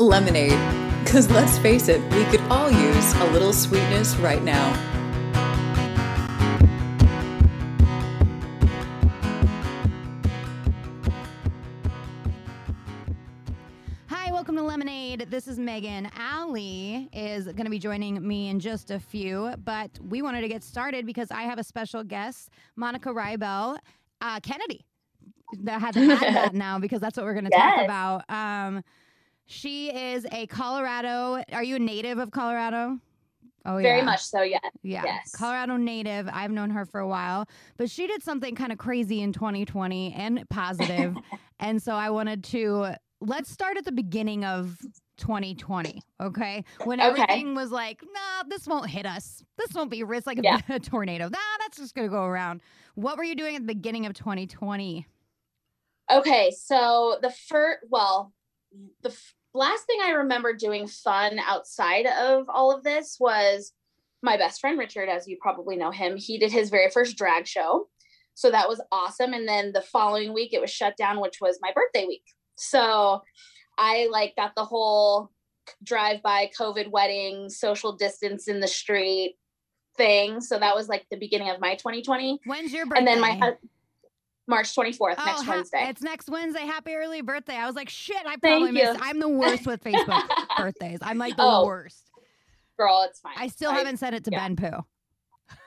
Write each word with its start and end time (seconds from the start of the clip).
Lemonade. 0.00 0.58
Because 1.04 1.30
let's 1.30 1.58
face 1.58 1.88
it, 1.88 2.00
we 2.14 2.24
could 2.26 2.40
all 2.50 2.70
use 2.70 3.14
a 3.16 3.24
little 3.32 3.52
sweetness 3.52 4.16
right 4.16 4.42
now. 4.42 4.72
Hi, 14.06 14.32
welcome 14.32 14.56
to 14.56 14.62
Lemonade. 14.62 15.26
This 15.30 15.46
is 15.46 15.58
Megan. 15.58 16.10
Allie 16.16 17.10
is 17.12 17.44
going 17.44 17.64
to 17.64 17.70
be 17.70 17.78
joining 17.78 18.26
me 18.26 18.48
in 18.48 18.58
just 18.58 18.90
a 18.90 18.98
few, 18.98 19.52
but 19.62 19.90
we 20.00 20.22
wanted 20.22 20.40
to 20.40 20.48
get 20.48 20.64
started 20.64 21.04
because 21.04 21.30
I 21.30 21.42
have 21.42 21.58
a 21.58 21.64
special 21.64 22.04
guest, 22.04 22.48
Monica 22.74 23.10
Rybel 23.10 23.76
uh, 24.22 24.40
Kennedy. 24.40 24.86
That 25.64 25.80
had 25.80 25.94
to 25.94 26.00
add 26.00 26.34
that 26.34 26.54
now 26.54 26.78
because 26.78 27.00
that's 27.00 27.18
what 27.18 27.26
we're 27.26 27.34
going 27.34 27.46
to 27.46 27.50
talk 27.50 27.84
about. 27.84 28.24
Um, 28.30 28.82
she 29.50 29.88
is 29.90 30.24
a 30.30 30.46
Colorado. 30.46 31.42
Are 31.52 31.62
you 31.64 31.74
a 31.76 31.78
native 31.80 32.18
of 32.18 32.30
Colorado? 32.30 32.98
Oh, 33.66 33.78
yeah. 33.78 33.82
Very 33.82 34.02
much 34.02 34.22
so, 34.22 34.42
yeah. 34.42 34.58
Yeah. 34.82 35.02
Yes. 35.04 35.32
Colorado 35.34 35.76
native. 35.76 36.28
I've 36.32 36.52
known 36.52 36.70
her 36.70 36.84
for 36.84 37.00
a 37.00 37.08
while, 37.08 37.46
but 37.76 37.90
she 37.90 38.06
did 38.06 38.22
something 38.22 38.54
kind 38.54 38.70
of 38.70 38.78
crazy 38.78 39.20
in 39.20 39.32
2020 39.32 40.14
and 40.14 40.48
positive. 40.48 41.16
and 41.60 41.82
so 41.82 41.92
I 41.94 42.10
wanted 42.10 42.44
to 42.44 42.94
let's 43.20 43.50
start 43.50 43.76
at 43.76 43.84
the 43.84 43.92
beginning 43.92 44.44
of 44.44 44.78
2020, 45.18 46.00
okay? 46.22 46.64
When 46.84 47.00
Okay. 47.00 47.20
everything 47.22 47.54
was 47.56 47.70
like, 47.72 48.02
nah, 48.02 48.44
this 48.48 48.66
won't 48.68 48.88
hit 48.88 49.04
us. 49.04 49.42
This 49.58 49.74
won't 49.74 49.90
be 49.90 50.04
risk 50.04 50.26
like 50.28 50.38
a, 50.38 50.42
Yeah. 50.42 50.60
a 50.68 50.78
tornado. 50.78 51.24
Nah, 51.24 51.38
that's 51.58 51.76
just 51.76 51.94
going 51.96 52.06
to 52.08 52.10
go 52.12 52.24
around. 52.24 52.60
What 52.94 53.18
were 53.18 53.24
you 53.24 53.34
doing 53.34 53.56
at 53.56 53.62
the 53.62 53.74
beginning 53.74 54.06
of 54.06 54.14
2020? 54.14 55.06
Okay, 56.10 56.50
so 56.56 57.18
the 57.20 57.30
first, 57.30 57.80
well, 57.90 58.32
the 59.02 59.10
f- 59.10 59.34
last 59.54 59.84
thing 59.86 59.98
I 60.02 60.10
remember 60.10 60.52
doing 60.52 60.86
fun 60.86 61.38
outside 61.38 62.06
of 62.06 62.46
all 62.48 62.74
of 62.74 62.84
this 62.84 63.16
was 63.18 63.72
my 64.22 64.36
best 64.36 64.60
friend 64.60 64.78
Richard, 64.78 65.08
as 65.08 65.26
you 65.26 65.38
probably 65.40 65.76
know 65.76 65.90
him. 65.90 66.16
He 66.16 66.38
did 66.38 66.52
his 66.52 66.70
very 66.70 66.90
first 66.90 67.16
drag 67.16 67.46
show. 67.46 67.88
So 68.34 68.50
that 68.50 68.68
was 68.68 68.80
awesome. 68.92 69.32
And 69.32 69.48
then 69.48 69.72
the 69.72 69.82
following 69.82 70.32
week 70.32 70.52
it 70.52 70.60
was 70.60 70.70
shut 70.70 70.96
down, 70.96 71.20
which 71.20 71.38
was 71.40 71.58
my 71.60 71.72
birthday 71.74 72.06
week. 72.06 72.24
So 72.56 73.22
I 73.78 74.08
like 74.10 74.36
got 74.36 74.54
the 74.54 74.64
whole 74.64 75.30
drive 75.82 76.22
by 76.22 76.50
COVID 76.58 76.90
wedding, 76.90 77.48
social 77.48 77.96
distance 77.96 78.48
in 78.48 78.60
the 78.60 78.68
street 78.68 79.36
thing. 79.96 80.40
So 80.40 80.58
that 80.58 80.74
was 80.74 80.88
like 80.88 81.06
the 81.10 81.18
beginning 81.18 81.50
of 81.50 81.60
my 81.60 81.74
2020. 81.74 82.40
When's 82.44 82.72
your 82.72 82.86
birthday? 82.86 82.98
And 82.98 83.06
then 83.06 83.20
my 83.20 83.54
March 84.50 84.74
24th, 84.74 85.14
Oh, 85.16 85.24
next 85.24 85.42
ha- 85.42 85.52
Wednesday. 85.52 85.86
It's 85.88 86.02
next 86.02 86.28
Wednesday. 86.28 86.66
Happy 86.66 86.94
early 86.94 87.22
birthday. 87.22 87.54
I 87.56 87.66
was 87.66 87.76
like, 87.76 87.88
shit, 87.88 88.16
I 88.26 88.36
probably 88.36 88.72
Thank 88.72 88.78
you. 88.78 88.92
missed. 88.92 89.00
I'm 89.02 89.20
the 89.20 89.28
worst 89.28 89.66
with 89.66 89.82
Facebook 89.82 90.22
birthdays. 90.58 90.98
I'm 91.00 91.16
like 91.16 91.36
the 91.36 91.44
Oh, 91.44 91.64
worst. 91.64 92.10
Girl, 92.78 93.06
it's 93.08 93.20
fine. 93.20 93.32
I 93.36 93.46
still 93.48 93.72
haven't 93.72 93.98
sent 93.98 94.14
it 94.16 94.24
to 94.24 94.30
yeah. 94.32 94.48
Ben 94.48 94.56
Pooh. 94.56 94.84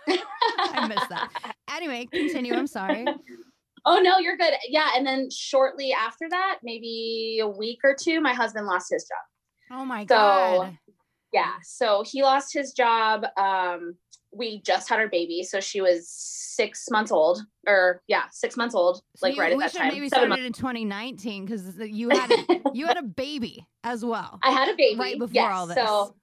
I 0.57 0.87
missed 0.87 1.09
that. 1.09 1.29
Anyway, 1.73 2.07
continue. 2.11 2.53
I'm 2.53 2.67
sorry. 2.67 3.05
oh 3.85 3.99
no, 3.99 4.17
you're 4.19 4.37
good. 4.37 4.53
Yeah, 4.67 4.89
and 4.95 5.05
then 5.07 5.29
shortly 5.31 5.93
after 5.93 6.27
that, 6.29 6.59
maybe 6.63 7.39
a 7.41 7.47
week 7.47 7.79
or 7.83 7.95
two, 7.99 8.19
my 8.21 8.33
husband 8.33 8.65
lost 8.67 8.91
his 8.91 9.03
job. 9.03 9.79
Oh 9.79 9.85
my 9.85 10.01
So, 10.01 10.07
god. 10.09 10.77
Yeah, 11.31 11.53
so 11.63 12.03
he 12.05 12.21
lost 12.23 12.53
his 12.53 12.73
job. 12.73 13.25
Um, 13.37 13.95
we 14.35 14.61
just 14.61 14.89
had 14.89 14.99
our 14.99 15.07
baby, 15.07 15.43
so 15.43 15.59
she 15.59 15.81
was 15.81 16.09
six 16.09 16.89
months 16.89 17.11
old, 17.11 17.41
or 17.67 18.01
yeah, 18.07 18.23
six 18.31 18.55
months 18.57 18.75
old, 18.75 18.97
So 19.15 19.27
like 19.27 19.35
you- 19.35 19.41
right 19.41 19.53
at 19.53 19.59
that 19.59 19.73
time. 19.73 19.93
maybe 19.93 20.07
started 20.07 20.39
in 20.39 20.53
2019 20.53 21.45
because 21.45 21.77
you 21.79 22.09
had 22.09 22.31
a, 22.31 22.61
you 22.73 22.87
had 22.87 22.97
a 22.97 23.03
baby 23.03 23.65
as 23.83 24.03
well. 24.05 24.39
I 24.43 24.51
had 24.51 24.69
a 24.69 24.75
baby 24.75 24.99
right 24.99 25.19
before 25.19 25.33
yes, 25.33 25.51
all 25.53 25.67
this. 25.67 25.75
So, 25.75 26.15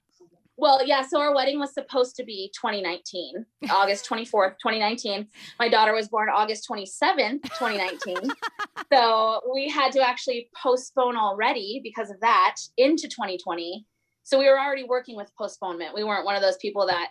well, 0.57 0.85
yeah. 0.85 1.01
So 1.07 1.19
our 1.19 1.33
wedding 1.33 1.59
was 1.59 1.73
supposed 1.73 2.15
to 2.17 2.23
be 2.23 2.51
2019, 2.59 3.45
August 3.71 4.07
24th, 4.07 4.57
2019. 4.61 5.27
My 5.59 5.69
daughter 5.69 5.93
was 5.93 6.07
born 6.07 6.29
August 6.29 6.67
27th, 6.69 7.41
2019. 7.43 8.15
so 8.93 9.41
we 9.51 9.69
had 9.69 9.91
to 9.93 10.07
actually 10.07 10.49
postpone 10.61 11.17
already 11.17 11.81
because 11.83 12.11
of 12.11 12.19
that 12.19 12.57
into 12.77 13.07
2020. 13.07 13.85
So 14.23 14.37
we 14.37 14.47
were 14.47 14.59
already 14.59 14.83
working 14.83 15.17
with 15.17 15.31
postponement. 15.35 15.95
We 15.95 16.03
weren't 16.03 16.25
one 16.25 16.35
of 16.35 16.43
those 16.43 16.57
people 16.57 16.85
that 16.87 17.07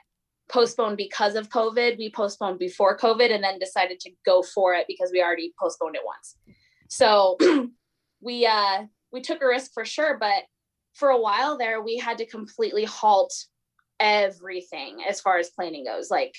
postponed 0.50 0.96
because 0.96 1.34
of 1.34 1.48
COVID. 1.48 1.98
We 1.98 2.10
postponed 2.10 2.58
before 2.58 2.98
COVID 2.98 3.32
and 3.32 3.42
then 3.42 3.58
decided 3.58 4.00
to 4.00 4.10
go 4.26 4.42
for 4.42 4.74
it 4.74 4.86
because 4.88 5.10
we 5.12 5.22
already 5.22 5.54
postponed 5.58 5.96
it 5.96 6.02
once. 6.04 6.36
So 6.88 7.38
we 8.20 8.46
uh 8.46 8.84
we 9.12 9.20
took 9.20 9.42
a 9.42 9.46
risk 9.46 9.72
for 9.72 9.84
sure, 9.84 10.18
but 10.18 10.44
for 10.94 11.10
a 11.10 11.20
while 11.20 11.56
there 11.56 11.80
we 11.80 11.96
had 11.96 12.18
to 12.18 12.26
completely 12.26 12.84
halt 12.84 13.32
everything 13.98 14.98
as 15.08 15.20
far 15.20 15.38
as 15.38 15.50
planning 15.50 15.84
goes. 15.84 16.10
Like 16.10 16.34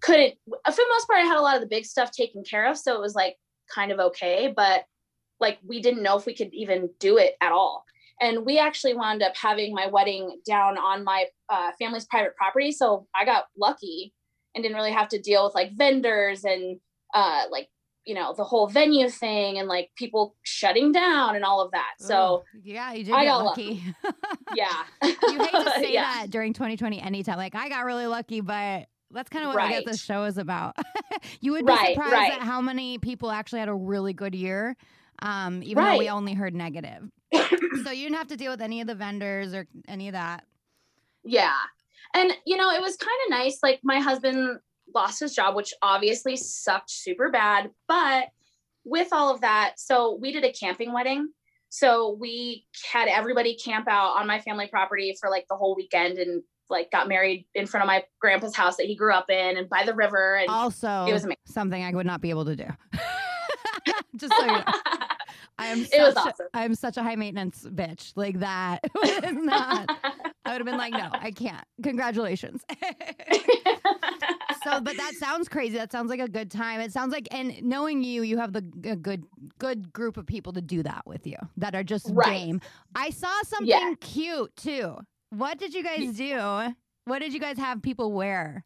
couldn't 0.00 0.34
for 0.46 0.72
the 0.72 0.86
most 0.90 1.06
part 1.06 1.20
I 1.20 1.26
had 1.26 1.38
a 1.38 1.42
lot 1.42 1.56
of 1.56 1.62
the 1.62 1.68
big 1.68 1.84
stuff 1.84 2.10
taken 2.12 2.44
care 2.44 2.70
of, 2.70 2.78
so 2.78 2.94
it 2.94 3.00
was 3.00 3.14
like 3.14 3.36
kind 3.74 3.92
of 3.92 3.98
okay, 3.98 4.52
but 4.54 4.84
like 5.40 5.58
we 5.66 5.82
didn't 5.82 6.02
know 6.02 6.16
if 6.16 6.26
we 6.26 6.34
could 6.34 6.54
even 6.54 6.90
do 7.00 7.18
it 7.18 7.34
at 7.40 7.52
all. 7.52 7.84
And 8.20 8.44
we 8.46 8.58
actually 8.58 8.94
wound 8.94 9.22
up 9.22 9.36
having 9.36 9.74
my 9.74 9.86
wedding 9.86 10.40
down 10.46 10.78
on 10.78 11.04
my 11.04 11.26
uh, 11.48 11.72
family's 11.78 12.04
private 12.06 12.36
property, 12.36 12.70
so 12.72 13.06
I 13.14 13.24
got 13.24 13.44
lucky 13.56 14.12
and 14.54 14.62
didn't 14.62 14.76
really 14.76 14.92
have 14.92 15.08
to 15.08 15.18
deal 15.20 15.44
with 15.44 15.54
like 15.54 15.72
vendors 15.72 16.44
and 16.44 16.78
uh, 17.14 17.44
like 17.50 17.68
you 18.04 18.14
know 18.14 18.34
the 18.36 18.44
whole 18.44 18.66
venue 18.66 19.08
thing 19.08 19.58
and 19.58 19.68
like 19.68 19.90
people 19.96 20.34
shutting 20.42 20.92
down 20.92 21.36
and 21.36 21.44
all 21.44 21.60
of 21.60 21.70
that. 21.72 21.92
So 21.98 22.44
Ugh, 22.54 22.60
yeah, 22.64 22.92
you 22.92 23.04
did 23.04 23.14
I 23.14 23.24
get 23.24 23.30
got 23.30 23.44
lucky. 23.44 23.82
yeah, 24.54 24.82
you 25.02 25.38
hate 25.40 25.52
to 25.52 25.70
say 25.80 25.92
Yeah. 25.94 26.02
that 26.02 26.30
during 26.30 26.52
2020 26.52 27.00
anytime. 27.00 27.36
Like 27.36 27.54
I 27.54 27.68
got 27.68 27.84
really 27.84 28.06
lucky, 28.06 28.40
but 28.40 28.88
that's 29.10 29.28
kind 29.28 29.44
of 29.44 29.48
what 29.52 29.58
I 29.58 29.68
guess 29.68 29.76
Right. 29.78 29.86
this 29.86 30.02
show 30.02 30.24
is 30.24 30.38
about. 30.38 30.76
you 31.40 31.52
would 31.52 31.64
be 31.66 31.72
Right, 31.72 31.94
surprised 31.94 32.12
right. 32.12 32.32
at 32.32 32.40
how 32.40 32.60
many 32.60 32.98
people 32.98 33.30
actually 33.30 33.60
had 33.60 33.68
a 33.68 33.74
really 33.74 34.12
good 34.14 34.34
year, 34.34 34.76
um, 35.20 35.62
even 35.62 35.84
though 35.84 35.96
we 35.96 36.08
only 36.08 36.34
heard 36.34 36.54
negative. 36.54 37.10
So 37.32 37.90
you 37.90 38.04
didn't 38.04 38.16
have 38.16 38.28
to 38.28 38.36
deal 38.36 38.52
with 38.52 38.60
any 38.62 38.80
of 38.80 38.86
the 38.86 38.94
vendors 38.94 39.54
or 39.54 39.66
any 39.88 40.08
of 40.08 40.12
that. 40.12 40.44
Yeah. 41.24 41.56
And 42.14 42.32
you 42.46 42.56
know, 42.56 42.70
it 42.70 42.80
was 42.80 42.96
kind 42.96 43.10
of 43.26 43.30
nice. 43.30 43.58
Like 43.62 43.80
my 43.82 44.00
husband 44.00 44.58
lost 44.94 45.20
his 45.20 45.34
job, 45.34 45.54
which 45.54 45.72
obviously 45.82 46.36
sucked 46.36 46.90
super 46.90 47.30
bad. 47.30 47.70
But 47.88 48.28
with 48.84 49.08
all 49.12 49.32
of 49.32 49.40
that, 49.40 49.74
so 49.76 50.18
we 50.20 50.32
did 50.32 50.44
a 50.44 50.52
camping 50.52 50.92
wedding. 50.92 51.28
So 51.68 52.16
we 52.20 52.66
had 52.92 53.08
everybody 53.08 53.56
camp 53.56 53.88
out 53.88 54.18
on 54.18 54.26
my 54.26 54.40
family 54.40 54.66
property 54.66 55.16
for 55.18 55.30
like 55.30 55.46
the 55.48 55.56
whole 55.56 55.74
weekend 55.74 56.18
and 56.18 56.42
like 56.68 56.90
got 56.90 57.08
married 57.08 57.46
in 57.54 57.66
front 57.66 57.82
of 57.82 57.86
my 57.86 58.04
grandpa's 58.20 58.54
house 58.54 58.76
that 58.76 58.86
he 58.86 58.94
grew 58.94 59.12
up 59.12 59.30
in 59.30 59.56
and 59.56 59.70
by 59.70 59.84
the 59.84 59.94
river. 59.94 60.36
And 60.36 60.50
Also, 60.50 61.06
it 61.06 61.12
was 61.12 61.24
amazing. 61.24 61.38
something 61.46 61.82
I 61.82 61.92
would 61.92 62.06
not 62.06 62.20
be 62.20 62.30
able 62.30 62.44
to 62.44 62.56
do. 62.56 62.66
Just 64.16 64.34
so 64.36 64.44
you 64.44 64.52
know. 64.52 64.64
I 65.62 65.66
am 65.68 65.78
It 65.92 66.00
was 66.02 66.14
such 66.14 66.26
a- 66.26 66.28
awesome. 66.30 66.46
I 66.54 66.64
am 66.64 66.74
such 66.74 66.96
a 66.96 67.02
high 67.02 67.16
maintenance 67.16 67.64
bitch. 67.68 68.12
Like 68.16 68.38
that 68.40 68.80
is 69.04 69.32
not. 69.34 69.88
I 70.44 70.52
would 70.52 70.58
have 70.60 70.64
been 70.66 70.76
like, 70.78 70.92
no, 70.92 71.08
I 71.12 71.30
can't. 71.30 71.64
Congratulations. 71.82 72.62
so, 74.64 74.80
but 74.80 74.96
that 74.96 75.12
sounds 75.18 75.48
crazy. 75.48 75.76
That 75.76 75.92
sounds 75.92 76.10
like 76.10 76.20
a 76.20 76.28
good 76.28 76.50
time. 76.50 76.80
It 76.80 76.92
sounds 76.92 77.12
like, 77.12 77.28
and 77.30 77.62
knowing 77.62 78.02
you, 78.02 78.22
you 78.22 78.38
have 78.38 78.52
the 78.52 78.64
a 78.84 78.96
good, 78.96 79.24
good 79.58 79.92
group 79.92 80.16
of 80.16 80.26
people 80.26 80.52
to 80.54 80.60
do 80.60 80.82
that 80.82 81.02
with 81.06 81.26
you 81.26 81.36
that 81.56 81.74
are 81.74 81.84
just 81.84 82.06
Right. 82.12 82.38
game. 82.46 82.60
I 82.94 83.10
saw 83.10 83.32
something 83.44 83.68
Yeah. 83.68 83.94
cute 84.00 84.54
too. 84.56 84.96
What 85.30 85.58
did 85.58 85.74
you 85.74 85.82
guys 85.82 86.16
do? 86.16 86.74
What 87.04 87.20
did 87.20 87.32
you 87.32 87.40
guys 87.40 87.58
have 87.58 87.82
people 87.82 88.12
wear? 88.12 88.64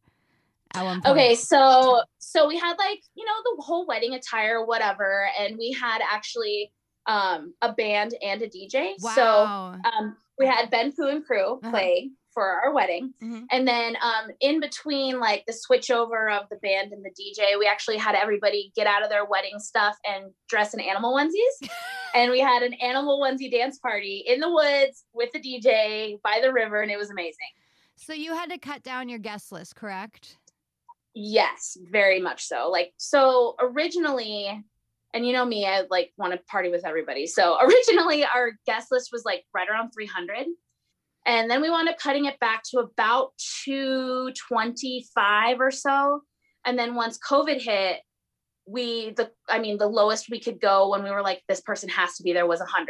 At 0.74 0.84
one 0.84 1.00
point? 1.00 1.12
Okay, 1.16 1.34
so 1.36 2.02
so 2.18 2.48
we 2.48 2.58
had 2.58 2.74
like, 2.76 3.00
you 3.14 3.24
know, 3.24 3.56
the 3.56 3.62
whole 3.62 3.86
wedding 3.86 4.14
attire, 4.14 4.64
whatever, 4.64 5.28
and 5.38 5.56
we 5.56 5.72
had 5.72 6.00
actually 6.02 6.72
um 7.06 7.54
a 7.62 7.72
band 7.72 8.14
and 8.22 8.42
a 8.42 8.48
DJ. 8.48 8.94
So 8.98 9.06
Wow. 9.08 9.72
um 9.84 10.16
we 10.38 10.46
had 10.46 10.70
Ben 10.70 10.92
Pooh 10.92 11.08
and 11.08 11.24
crew 11.24 11.54
Uh-huh. 11.62 11.70
play 11.70 12.10
for 12.34 12.44
our 12.46 12.72
wedding. 12.74 13.14
Mhm. 13.22 13.46
And 13.50 13.66
then 13.66 13.96
um 14.02 14.30
in 14.40 14.60
between 14.60 15.18
like 15.20 15.44
the 15.46 15.54
switchover 15.54 16.30
of 16.38 16.48
the 16.50 16.56
band 16.56 16.92
and 16.92 17.02
the 17.04 17.10
DJ, 17.10 17.58
we 17.58 17.66
actually 17.66 17.96
had 17.96 18.14
everybody 18.14 18.72
get 18.76 18.86
out 18.86 19.02
of 19.02 19.08
their 19.08 19.24
wedding 19.24 19.58
stuff 19.58 19.96
and 20.04 20.32
dress 20.48 20.74
in 20.74 20.80
animal 20.80 21.14
onesies. 21.16 21.68
and 22.14 22.30
we 22.30 22.40
had 22.40 22.62
an 22.62 22.74
animal 22.74 23.20
onesie 23.20 23.50
dance 23.50 23.78
party 23.78 24.22
in 24.26 24.40
the 24.40 24.50
woods 24.52 25.04
with 25.14 25.32
the 25.32 25.40
DJ 25.40 26.20
by 26.22 26.40
the 26.42 26.52
river 26.52 26.82
and 26.82 26.90
it 26.90 26.98
was 26.98 27.10
amazing. 27.10 27.52
so 27.96 28.12
you 28.12 28.34
had 28.34 28.50
to 28.50 28.58
cut 28.58 28.82
down 28.82 29.08
your 29.08 29.18
guest 29.18 29.50
list, 29.52 29.74
correct? 29.74 30.36
Yes, 31.14 31.78
very 31.90 32.20
much 32.20 32.44
so. 32.44 32.68
Like 32.70 32.92
so 32.98 33.56
originally 33.58 34.62
and 35.16 35.26
you 35.26 35.32
know 35.32 35.46
me, 35.46 35.66
I 35.66 35.84
like 35.90 36.12
want 36.18 36.34
to 36.34 36.38
party 36.50 36.68
with 36.70 36.84
everybody. 36.84 37.26
So 37.26 37.58
originally 37.62 38.22
our 38.24 38.52
guest 38.66 38.88
list 38.90 39.08
was 39.12 39.24
like 39.24 39.44
right 39.54 39.66
around 39.68 39.90
300. 39.92 40.46
And 41.24 41.50
then 41.50 41.62
we 41.62 41.70
wound 41.70 41.88
up 41.88 41.98
cutting 41.98 42.26
it 42.26 42.38
back 42.38 42.62
to 42.70 42.80
about 42.80 43.30
225 43.64 45.60
or 45.60 45.70
so. 45.70 46.20
And 46.66 46.78
then 46.78 46.94
once 46.94 47.18
COVID 47.18 47.60
hit, 47.62 48.00
we 48.68 49.12
the 49.12 49.30
I 49.48 49.58
mean 49.58 49.78
the 49.78 49.86
lowest 49.86 50.26
we 50.28 50.40
could 50.40 50.60
go 50.60 50.90
when 50.90 51.02
we 51.02 51.10
were 51.10 51.22
like 51.22 51.40
this 51.48 51.60
person 51.60 51.88
has 51.88 52.16
to 52.16 52.22
be 52.22 52.34
there 52.34 52.46
was 52.46 52.60
100. 52.60 52.88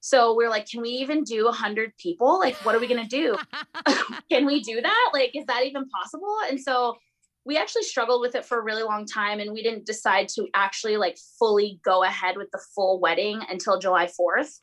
So 0.00 0.34
we 0.36 0.44
are 0.44 0.50
like, 0.50 0.68
can 0.68 0.82
we 0.82 0.90
even 0.90 1.24
do 1.24 1.46
100 1.46 1.96
people? 1.96 2.38
Like 2.38 2.56
what 2.66 2.74
are 2.74 2.80
we 2.80 2.86
going 2.86 3.02
to 3.02 3.08
do? 3.08 3.34
can 4.30 4.44
we 4.44 4.60
do 4.62 4.82
that? 4.82 5.10
Like, 5.14 5.30
is 5.34 5.46
that 5.46 5.64
even 5.64 5.88
possible? 5.88 6.36
And 6.48 6.60
so 6.60 6.96
we 7.46 7.56
actually 7.56 7.84
struggled 7.84 8.20
with 8.20 8.34
it 8.34 8.44
for 8.44 8.58
a 8.58 8.62
really 8.62 8.82
long 8.82 9.06
time 9.06 9.38
and 9.38 9.52
we 9.52 9.62
didn't 9.62 9.86
decide 9.86 10.28
to 10.28 10.48
actually 10.52 10.96
like 10.96 11.16
fully 11.38 11.80
go 11.84 12.02
ahead 12.02 12.36
with 12.36 12.50
the 12.50 12.60
full 12.74 13.00
wedding 13.00 13.40
until 13.48 13.78
July 13.78 14.06
4th. 14.06 14.58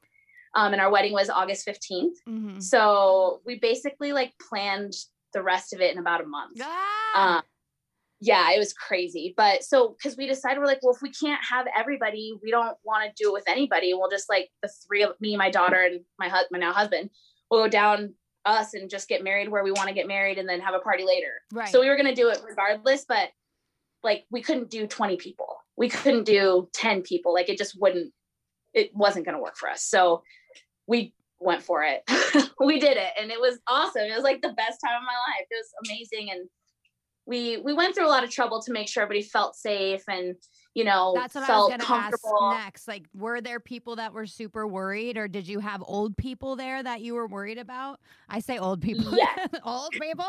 Um, 0.53 0.73
and 0.73 0.81
our 0.81 0.91
wedding 0.91 1.13
was 1.13 1.29
August 1.29 1.65
15th. 1.65 2.17
Mhm. 2.27 2.61
So 2.61 3.41
we 3.45 3.57
basically 3.57 4.11
like 4.11 4.33
planned 4.49 4.93
the 5.31 5.41
rest 5.41 5.73
of 5.73 5.79
it 5.79 5.93
in 5.93 5.97
about 5.97 6.21
a 6.21 6.25
month. 6.25 6.59
Ah! 6.61 7.37
Um, 7.37 7.43
yeah, 8.19 8.51
it 8.51 8.59
was 8.59 8.73
crazy. 8.73 9.33
But 9.35 9.63
so 9.63 9.95
because 9.97 10.17
we 10.17 10.27
decided 10.27 10.59
we're 10.59 10.67
like, 10.67 10.83
well, 10.83 10.93
if 10.93 11.01
we 11.01 11.11
can't 11.11 11.43
have 11.49 11.65
everybody, 11.75 12.33
we 12.43 12.51
don't 12.51 12.77
want 12.83 13.03
to 13.03 13.23
do 13.23 13.29
it 13.29 13.33
with 13.33 13.47
anybody. 13.47 13.93
We'll 13.93 14.09
just 14.09 14.29
like 14.29 14.49
the 14.61 14.69
three 14.85 15.03
of 15.03 15.19
me, 15.21 15.37
my 15.37 15.49
daughter, 15.49 15.81
and 15.81 16.01
my 16.19 16.27
husband, 16.27 16.49
my 16.51 16.59
now 16.59 16.73
husband, 16.73 17.09
we'll 17.49 17.63
go 17.63 17.69
down 17.69 18.13
us 18.45 18.73
and 18.73 18.89
just 18.89 19.07
get 19.07 19.23
married 19.23 19.49
where 19.49 19.63
we 19.63 19.71
want 19.71 19.87
to 19.87 19.93
get 19.93 20.07
married 20.07 20.37
and 20.37 20.47
then 20.47 20.59
have 20.59 20.73
a 20.73 20.79
party 20.79 21.03
later. 21.03 21.41
right. 21.53 21.69
So 21.69 21.79
we 21.79 21.89
were 21.89 21.95
gonna 21.95 22.15
do 22.15 22.29
it 22.29 22.41
regardless, 22.47 23.05
but 23.05 23.29
like 24.03 24.25
we 24.29 24.41
couldn't 24.41 24.69
do 24.69 24.85
20 24.87 25.17
people. 25.17 25.57
We 25.77 25.89
couldn't 25.89 26.25
do 26.25 26.69
10 26.73 27.01
people. 27.01 27.33
Like 27.33 27.49
it 27.49 27.57
just 27.57 27.79
wouldn't, 27.79 28.11
it 28.73 28.93
wasn't 28.93 29.25
gonna 29.25 29.39
work 29.39 29.57
for 29.57 29.69
us. 29.69 29.83
So 29.83 30.23
we 30.87 31.13
went 31.39 31.63
for 31.63 31.83
it. 31.83 32.03
we 32.59 32.79
did 32.79 32.97
it 32.97 33.13
and 33.19 33.31
it 33.31 33.39
was 33.39 33.59
awesome. 33.67 34.03
It 34.03 34.15
was 34.15 34.23
like 34.23 34.41
the 34.41 34.53
best 34.53 34.79
time 34.83 34.95
of 34.95 35.03
my 35.03 35.13
life. 35.13 35.47
It 35.49 35.55
was 35.55 35.89
amazing. 35.89 36.31
And 36.31 36.49
we 37.25 37.57
we 37.57 37.73
went 37.73 37.95
through 37.95 38.07
a 38.07 38.09
lot 38.09 38.23
of 38.23 38.29
trouble 38.29 38.61
to 38.63 38.73
make 38.73 38.89
sure 38.89 39.03
everybody 39.03 39.25
felt 39.25 39.55
safe 39.55 40.03
and 40.07 40.35
you 40.73 40.83
know 40.83 41.13
That's 41.15 41.35
what 41.35 41.43
I 41.43 41.47
was 41.47 41.47
felt 41.47 41.69
going 41.69 41.79
to 41.81 41.85
comfortable. 41.85 42.51
ask 42.51 42.63
next. 42.65 42.87
Like, 42.87 43.03
were 43.13 43.41
there 43.41 43.59
people 43.59 43.95
that 43.97 44.13
were 44.13 44.25
super 44.25 44.67
worried, 44.67 45.17
or 45.17 45.27
did 45.27 45.47
you 45.47 45.59
have 45.59 45.83
old 45.85 46.17
people 46.17 46.55
there 46.55 46.81
that 46.81 47.01
you 47.01 47.13
were 47.13 47.27
worried 47.27 47.57
about? 47.59 47.99
I 48.29 48.39
say 48.39 48.57
old 48.57 48.81
people. 48.81 49.13
Yeah. 49.17 49.47
old 49.63 49.91
people. 49.91 50.25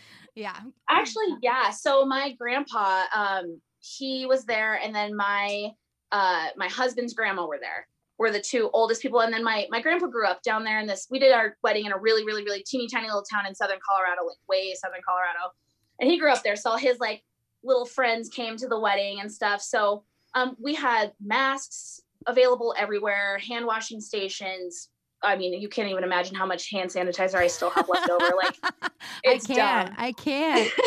yeah. 0.34 0.58
Actually, 0.88 1.36
yeah. 1.42 1.70
So 1.70 2.04
my 2.06 2.32
grandpa, 2.38 3.04
um, 3.14 3.60
he 3.80 4.24
was 4.26 4.44
there, 4.44 4.74
and 4.74 4.94
then 4.94 5.14
my 5.14 5.68
uh 6.12 6.48
my 6.56 6.68
husband's 6.68 7.12
grandma 7.14 7.46
were 7.46 7.58
there. 7.60 7.86
Were 8.16 8.30
the 8.30 8.40
two 8.40 8.70
oldest 8.72 9.02
people, 9.02 9.20
and 9.20 9.32
then 9.32 9.44
my 9.44 9.66
my 9.70 9.82
grandpa 9.82 10.06
grew 10.06 10.26
up 10.26 10.40
down 10.42 10.64
there 10.64 10.78
in 10.80 10.86
this. 10.86 11.06
We 11.10 11.18
did 11.18 11.32
our 11.32 11.56
wedding 11.62 11.84
in 11.84 11.92
a 11.92 11.98
really, 11.98 12.24
really, 12.24 12.44
really 12.44 12.62
teeny 12.66 12.88
tiny 12.88 13.06
little 13.08 13.24
town 13.30 13.46
in 13.46 13.54
southern 13.54 13.78
Colorado, 13.86 14.24
like 14.26 14.38
way 14.48 14.72
southern 14.74 15.00
Colorado, 15.06 15.52
and 16.00 16.08
he 16.10 16.18
grew 16.18 16.32
up 16.32 16.42
there. 16.42 16.56
So 16.56 16.76
his 16.76 16.98
like 17.00 17.22
little 17.64 17.86
friends 17.86 18.28
came 18.28 18.56
to 18.58 18.68
the 18.68 18.78
wedding 18.78 19.20
and 19.20 19.32
stuff. 19.32 19.62
So 19.62 20.04
um, 20.34 20.56
we 20.60 20.74
had 20.74 21.12
masks 21.24 22.00
available 22.26 22.74
everywhere, 22.78 23.38
hand 23.38 23.66
washing 23.66 24.00
stations. 24.00 24.90
I 25.22 25.36
mean, 25.36 25.58
you 25.60 25.68
can't 25.70 25.88
even 25.88 26.04
imagine 26.04 26.34
how 26.34 26.44
much 26.44 26.70
hand 26.70 26.90
sanitizer 26.90 27.36
I 27.36 27.46
still 27.46 27.70
have 27.70 27.88
left 27.88 28.10
over. 28.10 28.32
Like, 28.36 28.56
I 28.82 28.90
it's 29.24 29.46
can't. 29.46 29.88
dumb. 29.88 29.94
I 29.98 30.12
can't. 30.12 30.70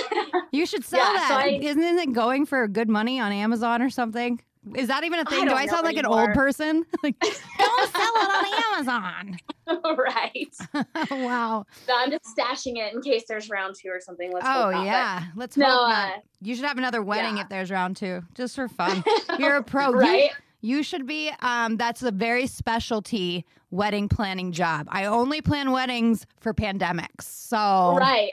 You 0.54 0.66
should 0.66 0.86
sell 0.86 1.00
Yeah, 1.14 1.28
so 1.28 1.34
that. 1.36 1.44
I- 1.46 1.60
Isn't 1.62 1.84
it 1.84 2.14
going 2.14 2.46
for 2.46 2.68
good 2.70 2.88
money 2.90 3.20
on 3.20 3.32
Amazon 3.34 3.82
or 3.82 3.90
something? 3.90 4.40
Is 4.76 4.88
that 4.88 5.04
even 5.04 5.20
a 5.20 5.26
thing? 5.26 5.42
Do 5.44 5.50
don't 5.50 5.58
I 5.58 5.66
sound 5.68 5.86
like 5.86 5.98
an 5.98 6.06
old 6.06 6.34
person? 6.34 6.86
like, 7.04 7.20
don't 7.20 7.92
sell 7.92 8.14
it 8.16 8.30
on 8.30 8.88
Amazon. 8.88 9.38
right. 9.98 10.56
wow. 11.12 11.66
No, 11.88 11.96
I'm 11.98 12.12
just 12.12 12.26
stashing 12.36 12.78
it 12.78 12.94
in 12.94 13.02
case 13.02 13.24
there's 13.28 13.50
round 13.50 13.76
two 13.76 13.90
or 13.90 14.00
something. 14.00 14.32
Let's 14.32 14.46
Oh 14.48 14.70
yeah. 14.70 15.26
Let's 15.36 15.56
but- 15.56 15.66
hope 15.66 15.90
No, 15.90 15.94
uh, 15.96 16.10
You 16.42 16.56
should 16.56 16.66
have 16.66 16.78
another 16.78 17.02
wedding 17.02 17.38
yeah. 17.38 17.44
if 17.44 17.50
there's 17.50 17.72
round 17.72 17.98
two, 17.98 18.22
just 18.36 18.56
for 18.56 18.68
fun. 18.68 19.04
You're 19.40 19.58
a 19.58 19.64
pro. 19.64 19.90
You- 19.90 20.00
right? 20.00 20.32
You 20.62 20.82
should 20.84 21.06
be. 21.06 21.32
Um, 21.42 21.78
that's 21.78 22.02
a 22.02 22.12
very 22.12 22.48
specialty 22.48 23.46
wedding 23.70 24.10
planning 24.10 24.52
job. 24.52 24.88
I 24.90 25.06
only 25.06 25.42
plan 25.42 25.72
weddings 25.72 26.26
for 26.40 26.54
pandemics. 26.54 27.24
So 27.24 27.96
Right. 27.98 28.32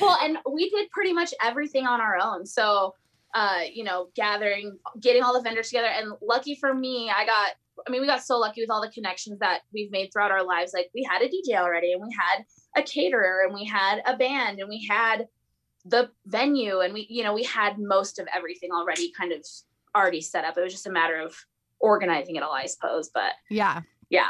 well, 0.00 0.16
and 0.22 0.38
we 0.50 0.70
did 0.70 0.90
pretty 0.90 1.12
much 1.12 1.34
everything 1.42 1.86
on 1.86 2.00
our 2.00 2.16
own. 2.22 2.46
So, 2.46 2.94
uh, 3.34 3.60
you 3.72 3.84
know, 3.84 4.08
gathering, 4.14 4.78
getting 5.00 5.22
all 5.22 5.34
the 5.34 5.42
vendors 5.42 5.68
together. 5.68 5.88
And 5.88 6.12
lucky 6.22 6.54
for 6.54 6.74
me, 6.74 7.10
I 7.14 7.26
got, 7.26 7.50
I 7.86 7.90
mean, 7.90 8.00
we 8.00 8.06
got 8.06 8.22
so 8.22 8.38
lucky 8.38 8.62
with 8.62 8.70
all 8.70 8.80
the 8.80 8.90
connections 8.90 9.38
that 9.40 9.60
we've 9.72 9.90
made 9.90 10.10
throughout 10.12 10.30
our 10.30 10.44
lives. 10.44 10.72
Like 10.72 10.90
we 10.94 11.02
had 11.02 11.22
a 11.22 11.28
DJ 11.28 11.56
already, 11.58 11.92
and 11.92 12.02
we 12.02 12.14
had 12.18 12.44
a 12.76 12.82
caterer, 12.82 13.42
and 13.44 13.54
we 13.54 13.64
had 13.64 14.02
a 14.06 14.16
band, 14.16 14.60
and 14.60 14.68
we 14.68 14.86
had 14.88 15.28
the 15.84 16.10
venue, 16.26 16.80
and 16.80 16.92
we, 16.92 17.06
you 17.08 17.22
know, 17.22 17.34
we 17.34 17.44
had 17.44 17.78
most 17.78 18.18
of 18.18 18.26
everything 18.34 18.70
already 18.72 19.12
kind 19.12 19.32
of 19.32 19.44
already 19.94 20.20
set 20.20 20.44
up. 20.44 20.56
It 20.56 20.62
was 20.62 20.72
just 20.72 20.86
a 20.86 20.92
matter 20.92 21.20
of 21.20 21.36
organizing 21.80 22.36
it 22.36 22.42
all, 22.42 22.52
I 22.52 22.66
suppose. 22.66 23.10
But 23.12 23.32
yeah, 23.50 23.82
yeah, 24.10 24.28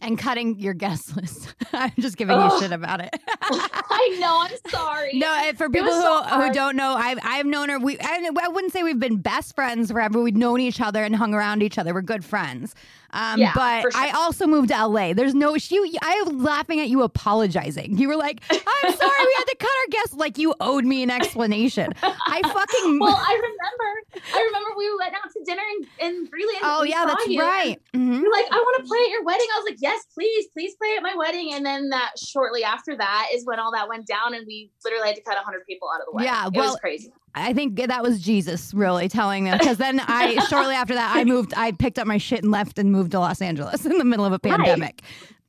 and 0.00 0.18
cutting 0.18 0.58
your 0.58 0.74
guest 0.74 1.16
list. 1.20 1.54
I'm 1.72 1.92
just 1.98 2.16
giving 2.16 2.40
you 2.40 2.58
shit 2.58 2.72
about 2.72 3.00
it. 3.00 3.10
I 3.42 4.16
know. 4.20 4.38
I'm 4.40 4.70
sorry. 4.70 5.18
No, 5.18 5.28
uh, 5.28 5.52
for 5.54 5.68
people 5.68 5.92
who, 5.92 6.00
so 6.00 6.22
who 6.22 6.52
don't 6.52 6.76
know, 6.76 6.94
I've 6.94 7.18
I've 7.22 7.46
known 7.46 7.68
her. 7.68 7.78
We 7.78 7.98
I, 8.00 8.30
I 8.42 8.48
wouldn't 8.48 8.72
say 8.72 8.82
we've 8.82 8.98
been 8.98 9.18
best 9.18 9.54
friends 9.54 9.90
forever. 9.90 10.20
We'd 10.22 10.36
known 10.36 10.60
each 10.60 10.80
other 10.80 11.02
and 11.04 11.14
hung 11.16 11.34
around 11.34 11.62
each 11.62 11.78
other. 11.78 11.94
We're 11.94 12.02
good 12.02 12.24
friends. 12.24 12.74
Um, 13.12 13.40
Yeah, 13.40 13.52
but 13.54 13.82
sure. 13.82 13.90
I 13.94 14.10
also 14.10 14.46
moved 14.46 14.68
to 14.68 14.86
LA. 14.86 15.12
There's 15.14 15.34
no 15.34 15.56
she. 15.58 15.76
I 16.02 16.22
was 16.26 16.32
laughing 16.34 16.80
at 16.80 16.88
you 16.88 17.02
apologizing. 17.02 17.98
You 17.98 18.08
were 18.08 18.16
like, 18.16 18.40
"I'm 18.50 18.92
sorry, 18.94 19.24
we 19.26 19.34
had 19.38 19.44
to 19.44 19.56
cut 19.58 19.70
our 19.70 19.86
guest." 19.90 20.14
Like 20.16 20.38
you 20.38 20.54
owed 20.60 20.84
me 20.84 21.02
an 21.02 21.10
explanation. 21.10 21.92
I 22.02 22.40
fucking. 22.42 22.98
well, 23.00 23.16
I 23.16 23.32
remember. 23.34 24.24
I 24.34 24.42
remember 24.42 24.70
we 24.76 24.94
went 24.98 25.14
out 25.14 25.30
to 25.32 25.40
dinner 25.44 25.62
in, 26.00 26.06
in 26.08 26.26
Greeley. 26.26 26.54
and 26.56 26.64
oh 26.64 26.82
yeah, 26.84 27.04
that's 27.06 27.26
you. 27.26 27.40
right. 27.40 27.78
Mhm. 27.94 28.20
You're 28.22 28.32
like, 28.32 28.46
I 28.50 28.56
want 28.56 28.82
to 28.84 28.88
play 28.88 28.98
at 28.98 29.10
your 29.10 29.24
wedding. 29.24 29.46
I 29.54 29.58
was 29.58 29.66
like, 29.70 29.78
yes, 29.80 30.04
please, 30.14 30.46
please 30.52 30.74
play 30.76 30.94
at 30.96 31.02
my 31.02 31.14
wedding. 31.16 31.52
And 31.54 31.64
then 31.64 31.88
that 31.90 32.12
shortly 32.18 32.64
after 32.64 32.96
that 32.96 33.28
is 33.32 33.44
when 33.46 33.58
all 33.58 33.72
that 33.72 33.88
went 33.88 34.06
down, 34.06 34.34
and 34.34 34.46
we 34.46 34.70
literally 34.84 35.08
had 35.08 35.16
to 35.16 35.22
cut 35.22 35.36
hundred 35.38 35.64
people 35.66 35.88
out 35.94 36.00
of 36.00 36.06
the 36.06 36.12
wedding. 36.12 36.32
Yeah, 36.32 36.46
it 36.46 36.54
was 36.54 36.76
crazy. 36.80 37.12
I 37.34 37.52
think 37.52 37.76
that 37.86 38.02
was 38.02 38.20
Jesus 38.20 38.74
really 38.74 39.08
telling 39.08 39.44
them 39.44 39.58
because 39.58 39.76
then 39.78 40.00
I 40.00 40.44
shortly 40.48 40.74
after 40.74 40.94
that 40.94 41.14
I 41.16 41.24
moved. 41.24 41.54
I 41.56 41.72
picked 41.72 41.98
up 41.98 42.06
my 42.06 42.18
shit 42.18 42.42
and 42.42 42.50
left 42.50 42.78
and 42.78 42.90
moved 42.92 43.12
to 43.12 43.20
Los 43.20 43.40
Angeles 43.40 43.84
in 43.86 43.98
the 43.98 44.04
middle 44.04 44.24
of 44.24 44.32
a 44.32 44.40
Right. 44.42 44.56
pandemic. 44.56 45.02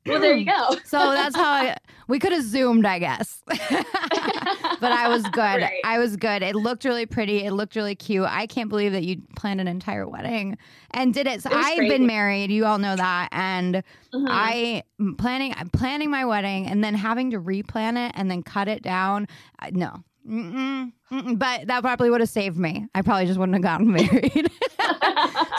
Well, 0.04 0.18
there 0.20 0.34
you 0.36 0.46
go. 0.46 0.76
So 0.84 0.98
that's 1.12 1.36
how 1.36 1.48
I, 1.48 1.76
we 2.08 2.18
could 2.18 2.32
have 2.32 2.42
zoomed, 2.42 2.84
I 2.86 2.98
guess. 2.98 3.40
but 3.46 4.90
I 4.92 5.08
was 5.08 5.22
good. 5.24 5.38
Right. 5.62 5.80
I 5.84 5.98
was 5.98 6.16
good. 6.16 6.42
It 6.42 6.54
looked 6.56 6.84
really 6.84 7.06
pretty. 7.06 7.44
It 7.44 7.52
looked 7.52 7.76
really 7.76 7.94
cute. 7.94 8.26
I 8.28 8.46
can't 8.46 8.68
believe 8.68 8.92
that 8.92 9.04
you 9.04 9.22
planned 9.36 9.60
an 9.60 9.68
entire 9.68 10.08
wedding 10.08 10.58
and 10.92 11.14
did 11.14 11.26
it. 11.26 11.42
So 11.42 11.50
It 11.50 11.56
I've 11.56 11.76
crazy. 11.76 11.88
been 11.98 12.06
married. 12.06 12.50
You 12.50 12.64
all 12.66 12.78
know 12.78 12.96
that, 12.96 13.28
and 13.32 13.82
Mhm. 14.12 14.26
I 14.28 14.82
am 15.00 15.14
planning 15.16 15.54
I'm 15.56 15.68
planning 15.70 16.10
my 16.10 16.24
wedding 16.24 16.66
and 16.66 16.82
then 16.82 16.94
having 16.94 17.30
to 17.30 17.40
replan 17.40 17.96
it 18.08 18.12
and 18.16 18.30
then 18.30 18.42
cut 18.42 18.68
it 18.68 18.82
down. 18.82 19.26
I- 19.60 19.70
No. 19.70 20.02
Mm-mm, 20.28 20.92
mm-mm. 21.10 21.38
But 21.38 21.66
that 21.66 21.82
probably 21.82 22.08
would 22.10 22.20
have 22.20 22.28
saved 22.30 22.56
me. 22.56 22.86
I 22.94 23.02
probably 23.02 23.26
just 23.26 23.38
wouldn't 23.38 23.54
have 23.54 23.62
gotten 23.62 23.90
married. 23.92 24.32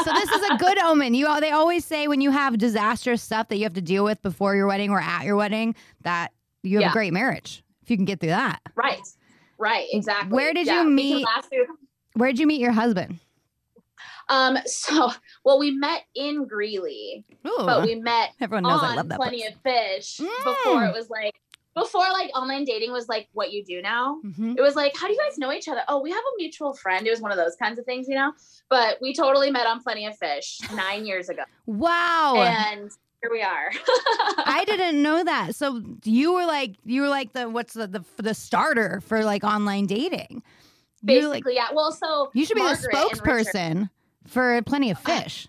so 0.03 0.13
this 0.13 0.29
is 0.31 0.49
a 0.51 0.57
good 0.57 0.77
omen. 0.83 1.13
You 1.13 1.39
they 1.39 1.51
always 1.51 1.83
say 1.85 2.07
when 2.07 2.21
you 2.21 2.31
have 2.31 2.57
disastrous 2.57 3.21
stuff 3.21 3.49
that 3.49 3.57
you 3.57 3.63
have 3.63 3.73
to 3.73 3.81
deal 3.81 4.03
with 4.03 4.21
before 4.21 4.55
your 4.55 4.67
wedding 4.67 4.89
or 4.89 4.99
at 5.01 5.23
your 5.25 5.35
wedding 5.35 5.75
that 6.03 6.31
you 6.63 6.77
have 6.77 6.81
Yeah. 6.83 6.89
a 6.89 6.93
great 6.93 7.13
marriage 7.13 7.63
if 7.81 7.91
you 7.91 7.97
can 7.97 8.05
get 8.05 8.19
through 8.19 8.29
that. 8.29 8.61
right. 8.75 9.01
Right, 9.59 9.87
exactly. 9.93 10.33
Where 10.35 10.53
did 10.53 10.65
you 10.67 10.73
Yeah, 10.73 10.83
because 10.83 10.93
meet- 10.93 11.25
year- 11.51 11.67
Where'd 12.15 12.39
you 12.39 12.47
meet 12.47 12.59
your 12.59 12.71
husband? 12.73 13.19
Um, 14.29 14.57
so 14.65 15.11
well, 15.45 15.59
we 15.59 15.71
met 15.71 16.03
in 16.15 16.45
Greeley, 16.47 17.23
Ooh, 17.47 17.53
but 17.59 17.83
we 17.85 17.95
met 17.95 18.31
everyone 18.41 18.63
knows 18.63 18.81
I 18.81 18.87
on 18.91 18.95
love 18.95 19.09
that. 19.09 19.17
Plenty 19.19 19.41
place. 19.41 19.53
of 19.53 19.61
Fish 19.61 20.17
before 20.17 20.81
Mm. 20.81 20.89
it 20.89 20.93
was 20.93 21.09
like 21.09 21.35
before 21.75 22.07
like 22.11 22.29
online 22.35 22.65
dating 22.65 22.91
was 22.91 23.07
like 23.09 23.27
what 23.33 23.51
you 23.51 23.63
do 23.63 23.81
now. 23.81 24.19
Mhm. 24.25 24.55
It 24.57 24.61
was 24.61 24.75
like, 24.75 24.95
how 24.95 25.07
do 25.07 25.13
you 25.13 25.19
guys 25.19 25.37
know 25.37 25.51
each 25.51 25.67
other? 25.67 25.81
Oh, 25.87 26.01
we 26.01 26.11
have 26.11 26.19
a 26.19 26.37
mutual 26.37 26.73
friend. 26.73 27.05
It 27.07 27.09
was 27.11 27.21
one 27.21 27.31
of 27.31 27.37
those 27.37 27.55
kinds 27.55 27.79
of 27.79 27.85
things, 27.85 28.07
you 28.07 28.15
know. 28.15 28.33
But 28.69 28.97
we 29.01 29.13
totally 29.13 29.49
met 29.51 29.65
on 29.67 29.81
Plenty 29.81 30.05
of 30.05 30.17
Fish 30.17 30.59
nine 30.75 31.05
years 31.05 31.29
ago, 31.29 31.43
Wow. 31.65 32.35
and 32.37 32.91
here 33.21 33.31
we 33.31 33.41
are. 33.41 33.71
I 34.45 34.63
didn't 34.67 35.01
know 35.01 35.23
that. 35.23 35.55
So 35.55 35.81
you 36.03 36.33
were 36.33 36.45
like 36.45 36.75
you 36.85 37.01
were 37.01 37.09
like 37.09 37.33
the 37.33 37.49
what's 37.49 37.73
the 37.73 37.87
the, 37.87 38.03
the 38.17 38.33
starter 38.33 39.01
for 39.01 39.23
like 39.23 39.43
online 39.43 39.85
dating. 39.85 40.43
Basically, 41.05 41.41
like 41.41 41.43
yeah. 41.55 41.67
Well, 41.73 41.91
so 41.91 42.29
you 42.33 42.45
should 42.45 42.55
be 42.55 42.61
the 42.61 42.67
Margaret 42.67 42.93
Richard- 42.93 43.23
spokesperson 43.23 43.89
for 44.27 44.61
plenty 44.61 44.89
of 44.91 44.99
fish. 44.99 45.47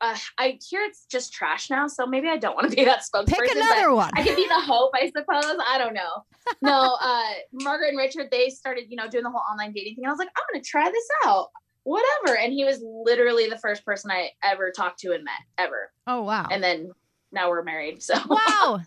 Uh, 0.00 0.16
I 0.38 0.58
hear 0.68 0.82
it's 0.82 1.06
just 1.10 1.32
trash 1.32 1.70
now, 1.70 1.86
so 1.86 2.06
maybe 2.06 2.28
I 2.28 2.36
don't 2.36 2.54
want 2.54 2.68
to 2.70 2.76
be 2.76 2.84
that 2.84 3.00
spokesperson. 3.00 3.26
Pick 3.28 3.54
another 3.56 3.94
one. 3.94 4.10
I 4.14 4.22
could 4.22 4.36
be 4.36 4.46
the 4.46 4.60
hope, 4.60 4.90
I 4.94 5.06
suppose. 5.06 5.56
I 5.66 5.78
don't 5.78 5.94
know. 5.94 6.24
No, 6.60 6.98
uh, 7.00 7.24
Margaret 7.52 7.88
and 7.88 7.96
Richard, 7.98 8.26
they 8.30 8.50
started, 8.50 8.84
you 8.90 8.96
know, 8.96 9.08
doing 9.08 9.24
the 9.24 9.30
whole 9.30 9.40
online 9.50 9.72
dating 9.72 9.94
thing. 9.96 10.04
I 10.06 10.10
was 10.10 10.18
like, 10.18 10.28
I'm 10.36 10.42
gonna 10.52 10.62
try 10.62 10.90
this 10.90 11.08
out. 11.24 11.48
Whatever. 11.84 12.36
And 12.36 12.52
he 12.52 12.64
was 12.64 12.82
literally 12.82 13.48
the 13.48 13.56
first 13.58 13.82
person 13.84 14.10
I 14.10 14.30
ever 14.42 14.70
talked 14.70 15.00
to 15.00 15.12
and 15.14 15.24
met 15.24 15.32
ever. 15.56 15.90
Oh 16.06 16.22
wow. 16.22 16.46
And 16.50 16.62
then 16.62 16.92
now 17.32 17.48
we're 17.48 17.62
married. 17.62 18.02
So 18.02 18.14
wow. 18.28 18.80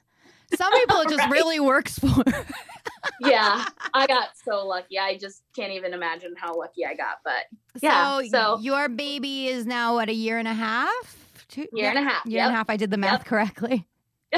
Some 0.55 0.73
people 0.73 1.01
it 1.01 1.09
just 1.09 1.19
Right. 1.23 1.31
really 1.31 1.59
works 1.59 1.97
for. 1.97 2.23
yeah, 3.21 3.65
I 3.93 4.07
got 4.07 4.29
so 4.43 4.65
lucky. 4.65 4.97
I 4.99 5.17
just 5.17 5.43
can't 5.55 5.71
even 5.71 5.93
imagine 5.93 6.35
how 6.37 6.57
lucky 6.57 6.85
I 6.85 6.93
got. 6.95 7.17
But 7.23 7.45
Yeah, 7.81 8.19
So, 8.21 8.27
so- 8.27 8.59
your 8.59 8.89
baby 8.89 9.47
is 9.47 9.65
now 9.65 9.95
what 9.95 10.09
a 10.09 10.13
year 10.13 10.37
and 10.37 10.47
a 10.47 10.53
half? 10.53 11.15
Two 11.47 11.65
year 11.73 11.89
and 11.89 11.99
a 11.99 12.01
half. 12.09 12.25
Year 12.25 12.43
and 12.43 12.53
a 12.53 12.55
half. 12.57 12.69
I 12.69 12.75
did 12.77 12.91
the 12.91 12.97
math 12.97 13.19
Yep. 13.21 13.25
correctly. 13.25 13.87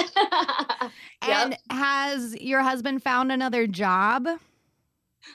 And 1.21 1.57
has 1.69 2.35
your 2.39 2.61
husband 2.61 3.03
found 3.03 3.31
another 3.31 3.67
job? 3.67 4.27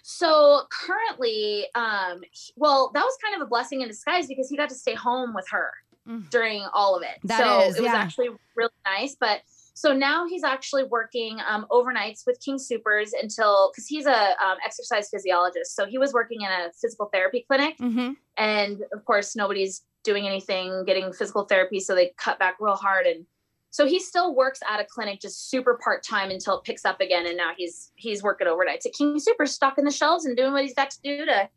So 0.03 0.63
currently, 0.71 1.67
um, 1.75 2.23
well, 2.57 2.91
that 2.95 3.03
was 3.03 3.17
kind 3.23 3.35
of 3.41 3.43
a 3.47 3.49
blessing 3.49 3.83
in 3.83 3.89
disguise 3.89 4.27
because 4.27 4.49
he 4.49 4.57
got 4.57 4.69
to 4.71 4.75
stay 4.75 4.95
home 4.95 5.35
with 5.35 5.47
her 5.51 5.71
Mm. 6.09 6.29
during 6.29 6.63
all 6.75 6.95
of 6.97 7.03
it. 7.03 7.19
That 7.25 7.39
so 7.43 7.61
is, 7.63 7.77
it 7.77 7.81
was 7.83 7.91
yeah. 7.91 7.97
actually 7.97 8.29
really 8.57 8.71
nice. 8.85 9.17
But 9.19 9.41
so 9.75 9.93
now 9.93 10.27
he's 10.27 10.45
actually 10.45 10.85
working 10.85 11.39
um, 11.47 11.67
overnights 11.71 12.27
with 12.27 12.41
King 12.41 12.59
Supers 12.59 13.13
until 13.13 13.71
because 13.73 13.87
he's 13.87 14.07
a 14.07 14.31
um, 14.45 14.57
exercise 14.65 15.09
physiologist. 15.11 15.77
So 15.77 15.85
he 15.85 15.99
was 15.99 16.13
working 16.13 16.41
in 16.41 16.49
a 16.49 16.71
physical 16.81 17.11
therapy 17.13 17.45
clinic, 17.47 17.77
Mm-hmm. 17.79 18.13
and 18.39 18.83
of 18.93 19.05
course 19.05 19.37
nobody's 19.37 19.83
doing 20.05 20.27
anything 20.27 20.85
getting 20.87 21.13
physical 21.13 21.45
therapy, 21.45 21.81
so 21.81 21.95
they 21.95 22.13
cut 22.17 22.39
back 22.39 22.57
real 22.61 22.77
hard 22.77 23.07
and. 23.07 23.27
So 23.71 23.87
he 23.87 23.99
still 23.99 24.37
works 24.37 24.61
at 24.71 24.79
a 24.79 24.85
clinic 24.85 25.21
just 25.21 25.51
super 25.51 25.81
part 25.83 26.05
time 26.05 26.31
until 26.31 26.59
it 26.59 26.63
picks 26.63 26.85
up 26.85 27.01
again, 27.01 27.27
and 27.27 27.37
now 27.37 27.51
he's 27.57 27.91
he's 27.97 28.23
working 28.23 28.47
overnights 28.47 28.87
at 28.87 28.93
King 28.93 29.19
Super, 29.19 29.47
stocking 29.47 29.85
the 29.85 29.91
shelves 29.91 30.27
and 30.27 30.37
doing 30.37 30.53
what 30.53 30.63
he's 30.63 30.75
got 30.75 30.93
to 30.93 30.99
do 31.03 31.27
to 31.27 31.49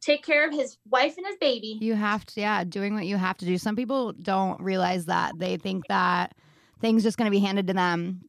take 0.00 0.24
care 0.24 0.44
of 0.44 0.52
his 0.52 0.78
wife 0.90 1.16
and 1.16 1.24
his 1.28 1.36
baby. 1.36 1.78
You 1.80 1.94
have 1.94 2.26
to, 2.26 2.40
yeah, 2.40 2.64
doing 2.64 2.94
what 2.94 3.06
you 3.06 3.16
have 3.16 3.36
to 3.38 3.44
do. 3.44 3.56
Some 3.56 3.76
people 3.76 4.10
don't 4.14 4.60
realize 4.60 5.06
that. 5.06 5.38
They 5.38 5.58
think 5.58 5.86
that 5.86 6.34
things 6.80 7.02
just 7.02 7.16
going 7.18 7.26
to 7.26 7.30
be 7.30 7.40
handed 7.44 7.66
to 7.68 7.72
them. 7.72 8.22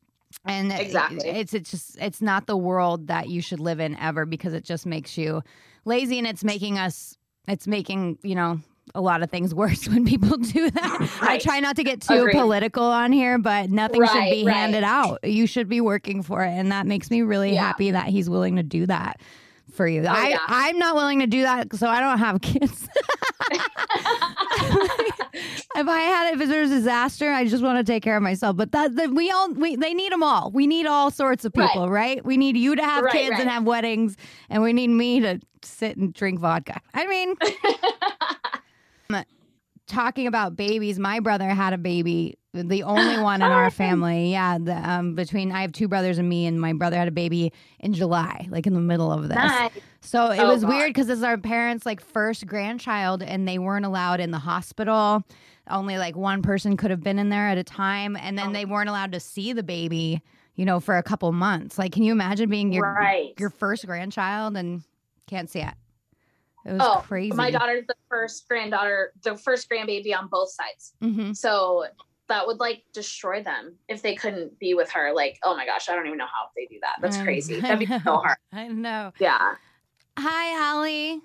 And 0.45 0.71
Exactly. 0.71 1.27
it's 1.27 1.53
it's 1.53 1.71
just 1.71 1.97
it's 1.99 2.21
not 2.21 2.47
the 2.47 2.55
world 2.55 3.07
that 3.07 3.27
you 3.29 3.41
should 3.41 3.59
live 3.59 3.79
in 3.81 3.97
ever 3.97 4.25
because 4.25 4.53
it 4.53 4.63
just 4.63 4.85
makes 4.85 5.17
you 5.17 5.41
lazy 5.83 6.17
and 6.17 6.25
it's 6.27 6.43
making 6.43 6.77
us 6.79 7.17
it's 7.47 7.67
making, 7.67 8.17
you 8.23 8.35
know, 8.35 8.59
a 8.95 9.01
lot 9.01 9.21
of 9.23 9.29
things 9.29 9.53
worse 9.63 9.87
when 9.89 10.05
people 10.05 10.37
do 10.37 10.69
that. 10.71 11.17
I 11.21 11.37
try 11.37 11.59
not 11.59 11.75
to 11.75 11.83
get 11.83 12.01
too 12.01 12.13
Agreed. 12.21 12.33
political 12.35 12.83
on 12.83 13.11
here, 13.11 13.37
but 13.39 13.69
nothing 13.69 14.05
should 14.05 14.13
be 14.13 14.45
right. 14.45 14.55
handed 14.55 14.83
out. 14.85 15.19
You 15.23 15.47
should 15.47 15.67
be 15.67 15.81
working 15.81 16.23
for 16.23 16.43
it 16.45 16.51
and 16.51 16.71
that 16.71 16.87
makes 16.87 17.11
me 17.11 17.23
really 17.23 17.53
Yeah. 17.53 17.65
happy 17.67 17.91
that 17.91 18.07
he's 18.07 18.29
willing 18.29 18.55
to 18.55 18.63
do 18.63 18.85
that 18.85 19.19
for 19.73 19.85
you. 19.87 20.03
Oh, 20.03 20.07
I 20.07 20.25
Oh, 20.25 20.29
yeah. 20.29 20.37
I'm 20.47 20.77
not 20.79 20.95
willing 20.95 21.19
to 21.19 21.27
do 21.27 21.41
that 21.41 21.75
so 21.75 21.87
I 21.89 21.99
don't 21.99 22.19
have 22.19 22.39
kids. 22.41 22.87
if 25.75 25.87
I 25.87 25.99
had 26.01 26.39
if 26.39 26.49
there's 26.49 26.71
a 26.71 26.75
disaster, 26.75 27.31
I 27.31 27.45
just 27.45 27.63
want 27.63 27.77
to 27.85 27.91
take 27.91 28.03
care 28.03 28.17
of 28.17 28.23
myself. 28.23 28.55
But 28.57 28.71
that, 28.71 28.95
that 28.95 29.11
we 29.11 29.31
all 29.31 29.51
we 29.53 29.75
they 29.75 29.93
need 29.93 30.11
them 30.11 30.23
all. 30.23 30.51
We 30.51 30.67
need 30.67 30.85
all 30.85 31.11
sorts 31.11 31.45
of 31.45 31.53
people, 31.53 31.89
right? 31.89 32.23
We 32.25 32.37
need 32.37 32.57
you 32.57 32.75
to 32.75 32.83
have 32.83 33.03
Right, 33.05 33.13
kids 33.13 33.39
and 33.39 33.49
have 33.49 33.63
weddings, 33.63 34.17
and 34.49 34.61
we 34.61 34.73
need 34.73 34.89
me 34.89 35.19
to 35.21 35.39
sit 35.63 35.97
and 35.97 36.13
drink 36.13 36.39
vodka. 36.39 36.79
I 36.93 37.07
mean, 37.07 37.35
talking 39.91 40.25
about 40.27 40.55
babies, 40.55 40.97
my 40.97 41.19
brother 41.19 41.49
had 41.49 41.73
a 41.73 41.77
baby, 41.77 42.37
the 42.53 42.83
only 42.83 43.19
one 43.21 43.41
in 43.41 43.51
our 43.51 43.69
family. 43.69 44.31
Yeah, 44.31 44.57
the, 44.57 44.73
um, 44.89 45.13
between 45.15 45.51
I 45.51 45.61
have 45.61 45.71
two 45.73 45.87
brothers 45.87 46.17
and 46.17 46.27
me, 46.27 46.45
and 46.47 46.59
my 46.59 46.73
brother 46.73 46.97
had 46.97 47.07
a 47.07 47.11
baby 47.11 47.53
in 47.79 47.93
July, 47.93 48.47
like 48.49 48.65
in 48.65 48.73
the 48.73 48.79
middle 48.79 49.11
of 49.11 49.23
this. 49.27 49.35
nice. 49.35 49.71
So 50.01 50.31
it 50.31 50.39
Oh, 50.39 50.47
was 50.51 50.61
God. 50.63 50.69
weird 50.69 50.89
because 50.89 51.09
it's 51.09 51.21
our 51.23 51.37
parents' 51.37 51.85
like 51.85 52.01
first 52.01 52.47
grandchild, 52.47 53.21
and 53.21 53.47
they 53.47 53.59
weren't 53.59 53.85
allowed 53.85 54.19
in 54.19 54.31
the 54.31 54.39
hospital. 54.39 55.23
Only 55.69 55.97
like 55.99 56.15
one 56.15 56.41
person 56.41 56.75
could 56.75 56.89
have 56.89 57.01
been 57.03 57.19
in 57.19 57.29
there 57.29 57.47
at 57.49 57.57
a 57.59 57.63
time, 57.63 58.15
and 58.15 58.37
then 58.37 58.49
Oh. 58.49 58.53
they 58.53 58.65
weren't 58.65 58.89
allowed 58.89 59.11
to 59.11 59.19
see 59.19 59.53
the 59.53 59.61
baby, 59.63 60.21
you 60.55 60.65
know, 60.65 60.79
for 60.79 60.97
a 60.97 61.03
couple 61.03 61.31
months. 61.31 61.77
Like, 61.77 61.91
can 61.91 62.01
you 62.03 62.11
imagine 62.11 62.49
being 62.49 62.73
your 62.73 62.93
right. 62.93 63.33
your 63.39 63.49
first 63.51 63.85
grandchild 63.85 64.57
and 64.57 64.81
can't 65.27 65.49
see 65.49 65.59
it? 65.59 65.73
It 66.65 66.73
was 66.73 66.81
oh, 66.83 67.03
crazy. 67.07 67.35
my 67.35 67.49
daughter's 67.51 67.85
the 67.87 67.95
first 68.09 68.47
granddaughter, 68.47 69.13
the 69.23 69.35
first 69.37 69.69
grandbaby 69.69 70.15
on 70.17 70.27
both 70.27 70.51
sides. 70.51 70.93
hmm 71.01 71.33
So 71.33 71.85
that 72.27 72.47
would 72.47 72.59
like 72.59 72.83
destroy 72.93 73.43
them 73.43 73.75
if 73.89 74.01
they 74.01 74.15
couldn't 74.15 74.57
be 74.59 74.73
with 74.73 74.89
her. 74.91 75.11
Like, 75.13 75.37
oh 75.43 75.55
my 75.55 75.65
gosh, 75.65 75.89
I 75.89 75.95
don't 75.95 76.05
even 76.05 76.17
know 76.17 76.25
how 76.25 76.49
they 76.55 76.65
do 76.67 76.77
that. 76.81 76.97
That's 77.01 77.17
I- 77.17 77.23
crazy. 77.23 77.59
That'd 77.59 77.79
be 77.79 77.85
so 78.03 78.17
hard. 78.17 78.37
I 78.53 78.67
know. 78.67 79.11
Yeah. 79.19 79.55
Hi, 80.17 80.57
Holly. 80.59 81.21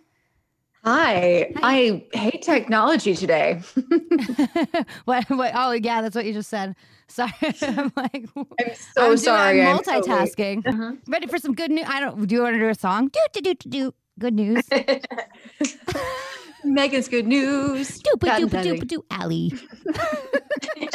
Hi. 0.84 1.52
Hi. 1.56 1.60
I 1.62 2.16
hate 2.16 2.42
technology 2.42 3.14
today. 3.16 3.60
what? 5.04 5.28
What? 5.28 5.52
Oh, 5.54 5.72
yeah, 5.72 6.00
that's 6.00 6.14
what 6.14 6.24
you 6.24 6.32
just 6.32 6.48
said. 6.48 6.76
Sorry. 7.08 7.32
I'm 7.62 7.92
like, 7.96 8.28
I'm 8.36 8.46
so 8.94 9.10
I'm, 9.12 9.16
sorry. 9.16 9.56
Doing, 9.56 9.66
I'm 9.66 9.76
I'm 9.78 9.84
so 9.84 9.92
late. 9.92 10.04
multitasking. 10.04 10.62
Mhm. 10.62 10.98
Ready 11.08 11.26
for 11.26 11.38
some 11.38 11.54
good 11.54 11.72
news? 11.72 11.86
I 11.88 11.98
don't. 12.00 12.24
Do 12.26 12.34
you 12.34 12.42
want 12.42 12.54
to 12.54 12.60
do 12.60 12.68
a 12.68 12.74
song? 12.74 13.08
Do 13.08 13.20
do 13.32 13.40
do 13.40 13.54
do 13.54 13.68
do. 13.68 13.94
Good 14.18 14.34
news. 14.34 14.64
Megan's 16.64 17.08
good 17.08 17.26
news. 17.26 18.00
Doop 18.02 18.20
Dun, 18.20 18.42
doop 18.42 18.50
dun, 18.50 18.64
doop 18.64 18.78
dun. 18.88 18.88
doop. 18.88 19.04
Allie. 19.10 19.52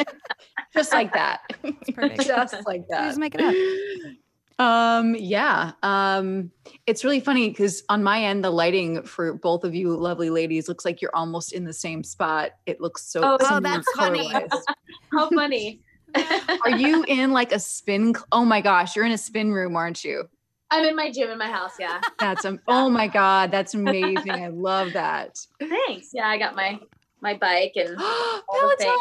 Just 0.74 0.92
like 0.92 1.14
that. 1.14 1.42
perfect. 1.94 2.26
Just 2.28 2.66
like 2.66 2.82
You 2.82 2.86
that. 2.90 3.08
just 3.08 3.20
make 3.20 3.36
it 3.38 3.42
up. 3.42 3.54
Um, 4.58 5.16
yeah. 5.16 5.72
Um, 5.84 6.52
it's 6.88 7.04
really 7.04 7.20
funny 7.20 7.50
because 7.50 7.84
on 7.90 8.04
my 8.04 8.24
end, 8.24 8.44
the 8.44 8.50
lighting 8.52 9.04
for 9.04 9.34
both 9.34 9.64
of 9.64 9.76
you 9.76 9.96
lovely 9.96 10.30
ladies 10.30 10.68
looks 10.70 10.86
like 10.86 11.02
you're 11.02 11.16
almost 11.16 11.52
in 11.54 11.66
the 11.66 11.74
same 11.74 12.04
spot. 12.04 12.52
It 12.66 12.80
looks 12.80 13.04
so 13.06 13.22
Oh, 13.24 13.38
similar 13.40 13.62
that's 13.62 13.92
funny. 13.98 14.32
How 15.12 15.30
funny. 15.30 15.82
Are 16.64 16.78
you 16.78 17.04
in 17.08 17.32
like 17.32 17.52
a 17.52 17.60
spin? 17.60 18.14
cl- 18.14 18.28
Oh 18.32 18.46
my 18.46 18.62
gosh, 18.62 18.96
you're 18.96 19.06
in 19.06 19.12
a 19.14 19.18
spin 19.18 19.52
room, 19.52 19.76
aren't 19.76 20.04
you? 20.04 20.30
I'm 20.72 20.86
in 20.86 20.96
my 20.96 21.12
gym 21.12 21.30
in 21.30 21.38
my 21.38 21.48
house. 21.52 21.74
Yeah. 21.80 22.00
That's 22.20 22.46
um, 22.46 22.60
oh 22.68 22.90
my 22.90 23.08
god, 23.08 23.52
that's 23.52 23.74
amazing. 23.74 24.32
I 24.32 24.48
love 24.48 24.94
that. 24.94 25.38
Thanks. 25.60 26.10
Yeah, 26.14 26.28
I 26.28 26.38
got 26.38 26.56
my 26.56 26.80
my 27.22 27.34
bike 27.36 27.74
and 27.76 27.96
Peloton. 27.98 28.78
things. 28.78 29.00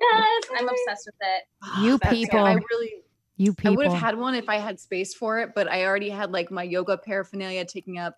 yes, 0.00 0.44
I'm 0.58 0.68
obsessed 0.68 1.06
with 1.06 1.14
it. 1.20 1.44
You 1.82 1.98
That's- 1.98 2.12
people. 2.14 2.40
I 2.40 2.54
really 2.70 2.92
You 3.36 3.52
I 3.52 3.54
people. 3.54 3.76
would 3.76 3.86
have 3.88 3.98
had 4.00 4.18
one 4.18 4.34
if 4.34 4.48
I 4.48 4.56
had 4.56 4.78
space 4.80 5.14
for 5.14 5.38
it, 5.40 5.50
but 5.54 5.68
I 5.68 5.84
already 5.86 6.10
had 6.10 6.32
like 6.32 6.50
my 6.50 6.62
yoga 6.64 6.98
paraphernalia 6.98 7.64
taking 7.64 7.98
up 7.98 8.16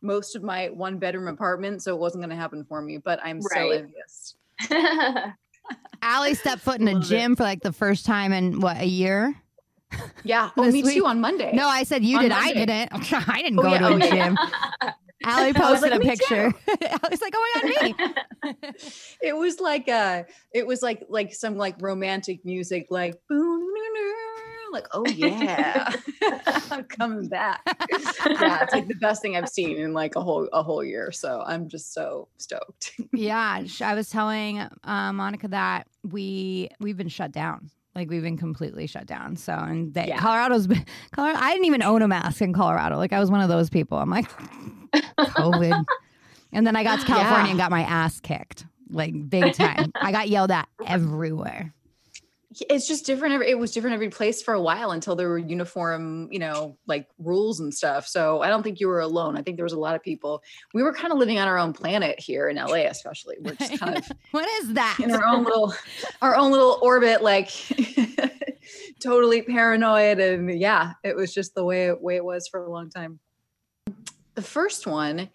most 0.00 0.34
of 0.34 0.42
my 0.42 0.68
one 0.70 0.98
bedroom 0.98 1.28
apartment, 1.28 1.82
so 1.82 1.94
it 1.94 2.00
wasn't 2.00 2.22
going 2.22 2.30
to 2.30 2.36
happen 2.36 2.64
for 2.64 2.80
me. 2.82 2.96
But 2.98 3.20
I'm 3.22 3.40
so 3.42 3.48
Right. 3.54 3.82
envious. 3.82 4.34
Allie 6.02 6.34
stepped 6.34 6.62
foot 6.62 6.80
in 6.80 6.88
a 6.88 6.92
Love 6.94 7.02
it. 7.04 7.06
gym 7.06 7.36
for 7.36 7.44
like 7.44 7.62
the 7.62 7.72
first 7.72 8.04
time 8.04 8.32
in 8.32 8.58
what 8.60 8.78
a 8.78 8.86
year. 8.86 9.34
Yeah. 10.24 10.50
Oh, 10.56 10.70
me 10.70 10.82
week- 10.82 10.94
too 10.94 11.06
on 11.06 11.20
Monday. 11.20 11.52
No, 11.52 11.66
I 11.68 11.82
said 11.82 12.04
you 12.04 12.16
On 12.18 12.22
did. 12.22 12.32
I 12.32 12.52
didn't. 12.52 12.90
I 13.28 13.42
didn't 13.42 13.58
Oh, 13.58 13.62
go 13.62 13.68
yeah, 13.70 13.78
to 13.78 13.86
a 13.86 13.94
oh, 13.94 13.98
gym. 13.98 14.38
Allie 15.24 15.52
posted 15.52 15.92
like, 15.92 16.00
a 16.00 16.04
picture. 16.04 16.52
Allie's 17.04 17.20
like, 17.22 17.32
oh 17.36 17.60
my 17.64 17.94
god, 17.94 18.52
me. 18.52 18.54
it 19.22 19.36
was 19.36 19.60
like 19.60 19.88
uh 19.88 20.24
it 20.52 20.66
was 20.66 20.82
like 20.82 21.04
like 21.08 21.32
some 21.32 21.56
like 21.56 21.76
romantic 21.80 22.44
music, 22.44 22.88
like 22.90 23.14
boom, 23.28 23.64
like 24.72 24.86
oh 24.92 25.06
yeah, 25.06 25.92
I'm 26.70 26.84
coming 26.84 27.28
back. 27.28 27.60
yeah, 27.90 28.62
it's 28.62 28.72
like 28.72 28.88
the 28.88 28.96
best 29.00 29.22
thing 29.22 29.36
I've 29.36 29.48
seen 29.48 29.76
in 29.76 29.92
like 29.92 30.16
a 30.16 30.20
whole 30.20 30.48
a 30.52 30.62
whole 30.62 30.82
year. 30.82 31.12
So 31.12 31.42
I'm 31.46 31.68
just 31.68 31.92
so 31.94 32.26
stoked. 32.38 32.92
yeah, 33.12 33.62
I 33.80 33.94
was 33.94 34.08
telling 34.10 34.58
uh, 34.58 35.12
Monica 35.12 35.48
that 35.48 35.86
we 36.02 36.68
we've 36.80 36.96
been 36.96 37.08
shut 37.08 37.30
down. 37.32 37.70
Like 37.94 38.08
we've 38.08 38.22
been 38.22 38.38
completely 38.38 38.86
shut 38.86 39.06
down. 39.06 39.36
So 39.36 39.52
and 39.52 39.92
they, 39.92 40.08
Yeah. 40.08 40.18
Colorado's 40.18 40.66
been, 40.66 40.84
Colorado. 41.12 41.38
I 41.40 41.50
didn't 41.52 41.66
even 41.66 41.82
own 41.82 42.00
a 42.02 42.08
mask 42.08 42.40
in 42.40 42.52
Colorado. 42.52 42.96
Like 42.96 43.12
I 43.12 43.20
was 43.20 43.30
one 43.30 43.40
of 43.40 43.48
those 43.48 43.68
people. 43.68 43.98
I'm 43.98 44.08
like 44.10 44.28
COVID, 45.18 45.84
and 46.52 46.66
then 46.66 46.76
I 46.76 46.84
got 46.84 47.00
to 47.00 47.06
California 47.06 47.44
Yeah. 47.46 47.50
and 47.50 47.58
got 47.58 47.70
my 47.70 47.82
ass 47.82 48.20
kicked 48.20 48.66
like 48.90 49.28
big 49.30 49.54
time. 49.54 49.90
I 49.94 50.12
got 50.12 50.28
yelled 50.28 50.50
at 50.50 50.68
everywhere. 50.86 51.72
It's 52.68 52.86
just 52.86 53.06
different 53.06 53.34
every, 53.34 53.50
it 53.50 53.58
was 53.58 53.70
different 53.72 53.94
every 53.94 54.08
place 54.08 54.42
for 54.42 54.54
a 54.54 54.60
while 54.60 54.90
until 54.90 55.16
there 55.16 55.28
were 55.28 55.38
uniform 55.38 56.28
you 56.30 56.38
know 56.38 56.76
like 56.86 57.06
rules 57.18 57.60
and 57.60 57.72
stuff 57.72 58.06
so 58.06 58.42
i 58.42 58.48
don't 58.48 58.62
think 58.62 58.80
you 58.80 58.88
were 58.88 59.00
alone 59.00 59.36
i 59.36 59.42
think 59.42 59.56
there 59.56 59.64
was 59.64 59.72
a 59.72 59.78
lot 59.78 59.94
of 59.94 60.02
people 60.02 60.42
we 60.74 60.82
were 60.82 60.92
kind 60.92 61.12
of 61.12 61.18
living 61.18 61.38
on 61.38 61.48
our 61.48 61.58
own 61.58 61.72
planet 61.72 62.18
here 62.18 62.48
in 62.48 62.56
la 62.56 62.74
especially 62.74 63.36
we're 63.40 63.54
just 63.54 63.78
kind 63.78 63.96
of 63.96 64.10
What 64.32 64.48
is 64.62 64.74
that? 64.74 64.98
in 65.00 65.10
our 65.12 65.24
own 65.24 65.44
little 65.44 65.74
our 66.20 66.36
own 66.36 66.52
little 66.52 66.78
orbit 66.82 67.22
like 67.22 67.50
totally 69.00 69.42
paranoid 69.42 70.18
and 70.18 70.50
yeah 70.58 70.92
it 71.02 71.16
was 71.16 71.32
just 71.32 71.54
the 71.54 71.64
way 71.64 71.92
way 71.92 72.16
it 72.16 72.24
was 72.24 72.48
for 72.48 72.64
a 72.64 72.70
long 72.70 72.90
time 72.90 73.18
the 74.34 74.42
first 74.42 74.86
one 74.86 75.30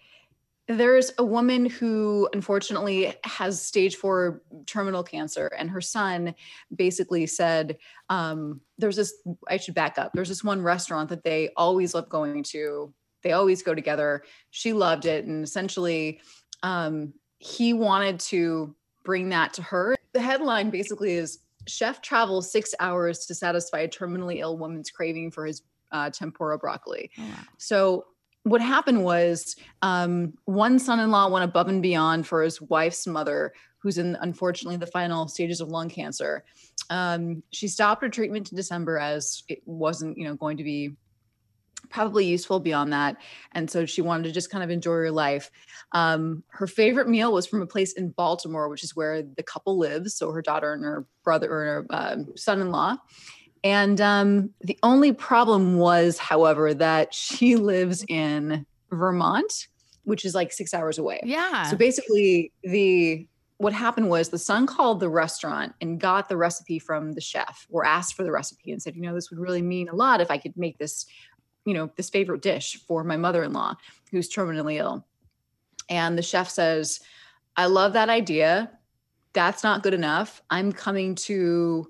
there's 0.68 1.10
a 1.16 1.24
woman 1.24 1.64
who 1.64 2.28
unfortunately 2.34 3.14
has 3.24 3.60
stage 3.60 3.96
four 3.96 4.42
terminal 4.66 5.02
cancer 5.02 5.46
and 5.58 5.70
her 5.70 5.80
son 5.80 6.34
basically 6.74 7.26
said 7.26 7.78
um, 8.10 8.60
there's 8.76 8.96
this 8.96 9.14
i 9.48 9.56
should 9.56 9.74
back 9.74 9.98
up. 9.98 10.12
There's 10.12 10.28
this 10.28 10.44
one 10.44 10.62
restaurant 10.62 11.08
that 11.08 11.24
they 11.24 11.50
always 11.56 11.94
love 11.94 12.08
going 12.10 12.42
to. 12.44 12.92
They 13.22 13.32
always 13.32 13.62
go 13.62 13.74
together. 13.74 14.22
She 14.50 14.74
loved 14.74 15.06
it 15.06 15.24
and 15.24 15.42
essentially 15.42 16.20
um, 16.62 17.14
he 17.38 17.72
wanted 17.72 18.20
to 18.20 18.74
bring 19.04 19.30
that 19.30 19.54
to 19.54 19.62
her. 19.62 19.96
The 20.12 20.20
headline 20.20 20.68
basically 20.68 21.14
is 21.14 21.38
chef 21.66 22.02
travels 22.02 22.52
six 22.52 22.74
hours 22.78 23.24
to 23.26 23.34
satisfy 23.34 23.80
a 23.80 23.88
terminally 23.88 24.40
ill 24.40 24.58
woman's 24.58 24.90
craving 24.90 25.30
for 25.30 25.46
his 25.46 25.62
uh, 25.92 26.10
tempura 26.10 26.58
broccoli. 26.58 27.10
Oh, 27.18 27.22
wow. 27.22 27.34
so 27.56 28.06
what 28.50 28.60
happened 28.60 29.04
was 29.04 29.56
um, 29.82 30.34
one 30.44 30.78
son-in-law 30.78 31.28
went 31.28 31.44
above 31.44 31.68
and 31.68 31.82
beyond 31.82 32.26
for 32.26 32.42
his 32.42 32.60
wife's 32.60 33.06
mother, 33.06 33.52
who's 33.78 33.98
in 33.98 34.16
unfortunately 34.20 34.76
the 34.76 34.86
final 34.86 35.28
stages 35.28 35.60
of 35.60 35.68
lung 35.68 35.88
cancer. 35.88 36.44
Um, 36.90 37.42
she 37.50 37.68
stopped 37.68 38.02
her 38.02 38.08
treatment 38.08 38.50
in 38.50 38.56
December 38.56 38.98
as 38.98 39.42
it 39.48 39.62
wasn't, 39.66 40.18
you 40.18 40.24
know, 40.24 40.34
going 40.34 40.56
to 40.56 40.64
be 40.64 40.96
probably 41.90 42.26
useful 42.26 42.60
beyond 42.60 42.92
that, 42.92 43.16
and 43.52 43.70
so 43.70 43.86
she 43.86 44.02
wanted 44.02 44.24
to 44.24 44.32
just 44.32 44.50
kind 44.50 44.64
of 44.64 44.70
enjoy 44.70 44.92
her 44.92 45.10
life. 45.10 45.50
Um, 45.92 46.42
her 46.48 46.66
favorite 46.66 47.08
meal 47.08 47.32
was 47.32 47.46
from 47.46 47.62
a 47.62 47.66
place 47.66 47.92
in 47.92 48.10
Baltimore, 48.10 48.68
which 48.68 48.84
is 48.84 48.96
where 48.96 49.22
the 49.22 49.42
couple 49.42 49.78
lives. 49.78 50.14
So 50.14 50.32
her 50.32 50.42
daughter 50.42 50.74
and 50.74 50.84
her 50.84 51.06
brother 51.24 51.50
or 51.50 51.64
her 51.64 51.86
um, 51.90 52.36
son-in-law. 52.36 52.96
And 53.64 54.00
um, 54.00 54.50
the 54.60 54.78
only 54.82 55.12
problem 55.12 55.78
was, 55.78 56.18
however, 56.18 56.74
that 56.74 57.14
she 57.14 57.56
lives 57.56 58.04
in 58.08 58.66
Vermont, 58.90 59.68
which 60.04 60.24
is 60.24 60.34
like 60.34 60.52
six 60.52 60.72
hours 60.72 60.98
away. 60.98 61.20
Yeah. 61.24 61.64
So 61.64 61.76
basically, 61.76 62.52
the 62.62 63.26
what 63.58 63.72
happened 63.72 64.08
was 64.08 64.28
the 64.28 64.38
son 64.38 64.66
called 64.66 65.00
the 65.00 65.08
restaurant 65.08 65.74
and 65.80 66.00
got 66.00 66.28
the 66.28 66.36
recipe 66.36 66.78
from 66.78 67.12
the 67.12 67.20
chef, 67.20 67.66
or 67.70 67.84
asked 67.84 68.14
for 68.14 68.22
the 68.22 68.30
recipe 68.30 68.70
and 68.70 68.80
said, 68.80 68.94
you 68.94 69.02
know, 69.02 69.14
this 69.14 69.30
would 69.30 69.40
really 69.40 69.62
mean 69.62 69.88
a 69.88 69.94
lot 69.94 70.20
if 70.20 70.30
I 70.30 70.38
could 70.38 70.56
make 70.56 70.78
this, 70.78 71.06
you 71.64 71.74
know, 71.74 71.90
this 71.96 72.08
favorite 72.08 72.40
dish 72.40 72.78
for 72.86 73.02
my 73.02 73.16
mother-in-law 73.16 73.74
who's 74.12 74.32
terminally 74.32 74.76
ill. 74.76 75.04
And 75.90 76.16
the 76.16 76.22
chef 76.22 76.48
says, 76.48 77.00
I 77.56 77.66
love 77.66 77.94
that 77.94 78.08
idea. 78.08 78.70
That's 79.32 79.64
not 79.64 79.82
good 79.82 79.94
enough. 79.94 80.40
I'm 80.50 80.70
coming 80.70 81.16
to 81.16 81.88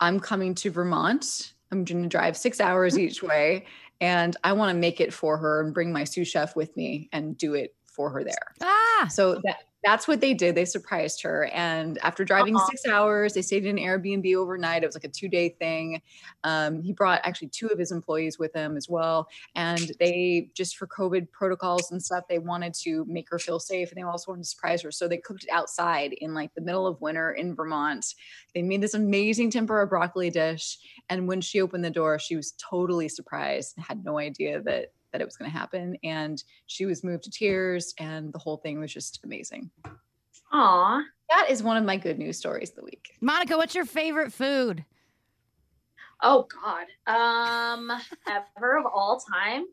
I'm 0.00 0.20
coming 0.20 0.54
to 0.56 0.70
Vermont. 0.70 1.52
I'm 1.70 1.84
going 1.84 2.02
to 2.02 2.08
drive 2.08 2.36
6 2.36 2.60
hours 2.60 2.98
each 2.98 3.22
way 3.22 3.66
and 4.00 4.36
I 4.42 4.52
want 4.52 4.74
to 4.74 4.78
make 4.78 5.00
it 5.00 5.12
for 5.12 5.36
her 5.36 5.60
and 5.62 5.74
bring 5.74 5.92
my 5.92 6.04
sous 6.04 6.28
chef 6.28 6.56
with 6.56 6.76
me 6.76 7.08
and 7.12 7.36
do 7.36 7.54
it 7.54 7.74
for 7.86 8.10
her 8.10 8.24
there. 8.24 8.54
ah. 8.62 9.08
So 9.10 9.34
that 9.44 9.56
that's 9.82 10.06
what 10.06 10.20
they 10.20 10.34
did. 10.34 10.54
They 10.54 10.66
surprised 10.66 11.22
her. 11.22 11.46
And 11.46 11.98
after 12.02 12.24
driving 12.24 12.54
Uh-huh. 12.56 12.66
six 12.70 12.86
hours, 12.86 13.32
they 13.34 13.42
stayed 13.42 13.64
in 13.64 13.78
an 13.78 13.84
Airbnb 13.84 14.34
overnight. 14.36 14.82
It 14.82 14.86
was 14.86 14.94
like 14.94 15.04
a 15.04 15.08
two 15.08 15.28
day 15.28 15.48
thing. 15.48 16.02
Um, 16.44 16.82
he 16.82 16.92
brought 16.92 17.20
actually 17.24 17.48
two 17.48 17.68
of 17.68 17.78
his 17.78 17.90
employees 17.90 18.38
with 18.38 18.54
him 18.54 18.76
as 18.76 18.88
well. 18.88 19.28
And 19.54 19.92
they, 19.98 20.50
just 20.54 20.76
for 20.76 20.86
COVID 20.86 21.30
protocols 21.32 21.90
and 21.90 22.02
stuff, 22.02 22.24
they 22.28 22.38
wanted 22.38 22.74
to 22.82 23.04
make 23.06 23.30
her 23.30 23.38
feel 23.38 23.58
safe 23.58 23.90
and 23.90 23.96
they 23.98 24.02
also 24.02 24.32
wanted 24.32 24.42
to 24.42 24.48
surprise 24.50 24.82
her. 24.82 24.90
So 24.92 25.08
they 25.08 25.16
cooked 25.18 25.44
it 25.44 25.50
outside 25.50 26.12
in 26.12 26.34
like 26.34 26.54
the 26.54 26.60
middle 26.60 26.86
of 26.86 27.00
winter 27.00 27.32
in 27.32 27.54
Vermont. 27.54 28.14
They 28.54 28.62
made 28.62 28.82
this 28.82 28.94
amazing 28.94 29.50
tempura 29.50 29.86
broccoli 29.86 30.28
dish. 30.30 30.78
And 31.08 31.26
when 31.26 31.40
she 31.40 31.60
opened 31.60 31.84
the 31.84 31.90
door, 31.90 32.18
she 32.18 32.36
was 32.36 32.52
totally 32.58 33.08
surprised, 33.08 33.74
and 33.76 33.86
had 33.86 34.04
no 34.04 34.18
idea 34.18 34.60
that 34.62 34.92
that 35.12 35.20
it 35.20 35.24
was 35.24 35.36
going 35.36 35.50
to 35.50 35.56
happen. 35.56 35.96
And 36.02 36.42
she 36.66 36.86
was 36.86 37.02
moved 37.04 37.24
to 37.24 37.30
tears, 37.30 37.94
and 37.98 38.32
the 38.32 38.38
whole 38.38 38.56
thing 38.58 38.78
was 38.80 38.92
just 38.92 39.20
amazing. 39.24 39.70
Aw. 40.52 41.02
That 41.30 41.46
is 41.50 41.62
one 41.62 41.76
of 41.76 41.84
my 41.84 41.96
good 41.96 42.18
news 42.18 42.36
stories 42.38 42.70
of 42.70 42.76
the 42.76 42.84
week. 42.84 43.12
Monica, 43.20 43.56
what's 43.56 43.74
your 43.74 43.84
favorite 43.84 44.32
food? 44.32 44.84
Oh 46.22 46.46
God. 46.62 46.86
Um, 47.06 47.90
ever 48.28 48.78
of 48.78 48.86
all 48.86 49.18
time. 49.20 49.64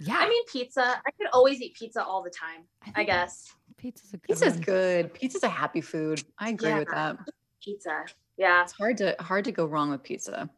Yeah. 0.00 0.18
I 0.18 0.28
mean, 0.28 0.44
pizza. 0.46 0.82
I 1.06 1.10
could 1.16 1.28
always 1.32 1.60
eat 1.60 1.74
pizza 1.74 2.04
all 2.04 2.22
the 2.22 2.30
time. 2.30 2.64
I 2.82 2.90
think 2.92 3.08
guess 3.08 3.52
pizza's 3.76 4.12
a 4.12 4.16
good 4.18 4.22
Pizza's 4.28 4.54
one. 4.54 4.62
good. 4.62 5.14
Pizza's 5.14 5.42
a 5.44 5.48
happy 5.48 5.80
food. 5.80 6.22
I 6.38 6.50
agree 6.50 6.74
with 6.74 6.88
that. 6.90 7.16
pizza. 7.62 8.04
Yeah, 8.36 8.62
It's 8.62 8.72
hard 8.72 8.96
to 8.98 9.16
hard 9.20 9.44
to 9.46 9.52
go 9.52 9.66
wrong 9.66 9.90
with 9.90 10.02
pizza. 10.04 10.48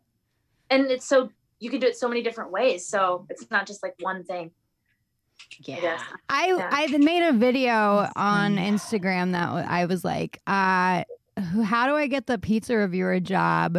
and 0.68 0.86
it's 0.90 1.06
so 1.06 1.30
you 1.60 1.70
can 1.70 1.78
do 1.80 1.86
it 1.86 1.96
so 1.96 2.08
many 2.08 2.22
different 2.22 2.50
ways. 2.50 2.86
So 2.86 3.26
it's 3.30 3.48
not 3.50 3.66
just 3.66 3.82
like 3.82 3.94
one 4.00 4.24
thing. 4.24 4.50
I 4.50 5.78
Yeah. 5.82 6.02
I 6.28 6.46
Yeah. 6.48 6.68
I 6.72 6.82
had 6.82 7.00
made 7.02 7.22
a 7.28 7.32
video 7.32 8.08
on. 8.16 8.56
Instagram 8.56 9.32
that 9.32 9.48
I 9.68 9.84
was 9.86 10.04
like, 10.04 10.40
uh, 10.46 11.04
how 11.64 11.86
do 11.86 11.94
I 11.94 12.06
get 12.06 12.26
the 12.26 12.38
pizza 12.38 12.76
reviewer 12.76 13.20
job 13.20 13.76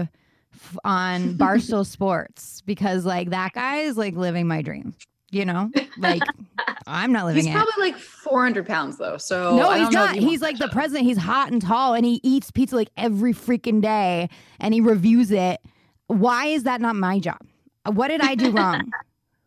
f- 0.54 0.78
on 0.86 1.34
Barstool 1.38 1.86
Sports? 1.86 2.62
Because 2.66 3.06
like 3.06 3.30
that 3.32 3.54
guy 3.54 3.78
is 3.78 3.98
like 3.98 4.16
living 4.16 4.48
my 4.48 4.62
dream. 4.62 4.94
You 5.34 5.46
know, 5.46 5.72
like 5.98 6.22
I'm 6.88 7.14
not 7.14 7.26
living 7.26 7.46
He's 7.46 7.54
it. 7.54 7.56
probably 7.56 7.92
like 7.92 7.98
400 7.98 8.68
pounds 8.68 8.98
though. 8.98 9.16
So 9.18 9.56
no, 9.56 9.70
I 9.70 9.78
he's 9.80 9.86
don't 9.88 9.94
know 9.94 10.06
not. 10.08 10.16
you 10.16 10.22
want 10.24 10.32
He's 10.32 10.42
like 10.42 10.58
the 10.58 10.66
job. 10.66 10.74
president. 10.74 11.06
He's 11.08 11.18
hot 11.18 11.52
and 11.54 11.62
tall, 11.62 11.94
and 11.94 12.04
he 12.06 12.20
eats 12.22 12.52
pizza 12.52 12.76
like 12.76 12.90
every 12.98 13.34
freaking 13.34 13.82
day, 13.82 14.30
and 14.60 14.74
he 14.74 14.82
reviews 14.82 15.32
it. 15.32 15.62
Why 16.08 16.48
is 16.48 16.64
that 16.64 16.82
not 16.82 16.98
my 16.98 17.18
job? 17.20 17.40
What 17.86 18.10
did 18.10 18.22
I 18.22 18.36
do 18.36 18.52
wrong? 18.52 18.92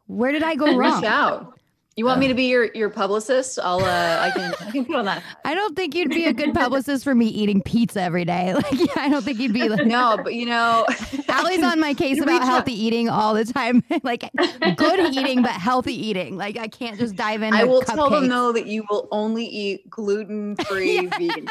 Where 0.07 0.33
did 0.33 0.43
I 0.43 0.55
go 0.55 0.67
Reach 0.67 0.77
wrong? 0.79 1.05
out. 1.05 1.51
You 1.97 2.05
want 2.07 2.19
me 2.19 2.27
to 2.27 2.35
be 2.35 2.47
your 2.49 2.65
your 2.75 2.91
publicist? 2.91 3.57
I'll 3.63 3.79
uh 3.79 4.19
I 4.21 4.31
can 4.35 4.53
I 4.61 4.71
can 4.73 4.85
put 4.85 4.97
on 4.97 5.05
that. 5.05 5.23
I 5.45 5.55
don't 5.55 5.77
think 5.77 5.95
you'd 5.95 6.11
be 6.11 6.25
a 6.25 6.33
good 6.33 6.53
publicist 6.53 7.05
for 7.05 7.15
me 7.15 7.27
eating 7.29 7.63
pizza 7.63 8.03
every 8.03 8.25
day. 8.25 8.53
Like, 8.65 8.73
yeah, 8.73 8.87
I 8.97 9.09
don't 9.09 9.23
think 9.25 9.39
you'd 9.39 9.53
be 9.53 9.69
like. 9.69 9.87
No, 9.87 10.19
but 10.21 10.35
you 10.35 10.45
know 10.47 10.85
Allie's 11.29 11.63
on 11.63 11.79
my 11.79 11.95
case 11.95 12.19
about 12.21 12.33
reach 12.33 12.43
out. 12.43 12.49
healthy 12.49 12.73
eating 12.85 13.09
all 13.09 13.33
the 13.33 13.45
time. 13.45 13.85
like 14.03 14.29
good 14.77 15.15
eating, 15.15 15.43
but 15.43 15.53
healthy 15.53 15.95
eating. 15.95 16.37
Like 16.37 16.59
I 16.59 16.67
can't 16.67 16.99
just 16.99 17.15
dive 17.15 17.43
in. 17.43 17.55
I 17.55 17.63
will 17.63 17.81
tell 17.83 18.11
them 18.11 18.25
cupcakes. 18.25 18.29
though 18.29 18.53
that 18.55 18.67
you 18.67 18.85
will 18.91 19.07
only 19.13 19.47
eat 19.47 19.89
gluten 19.89 20.57
free 20.57 21.03
Yeah, 21.03 21.17
vegan 21.17 21.47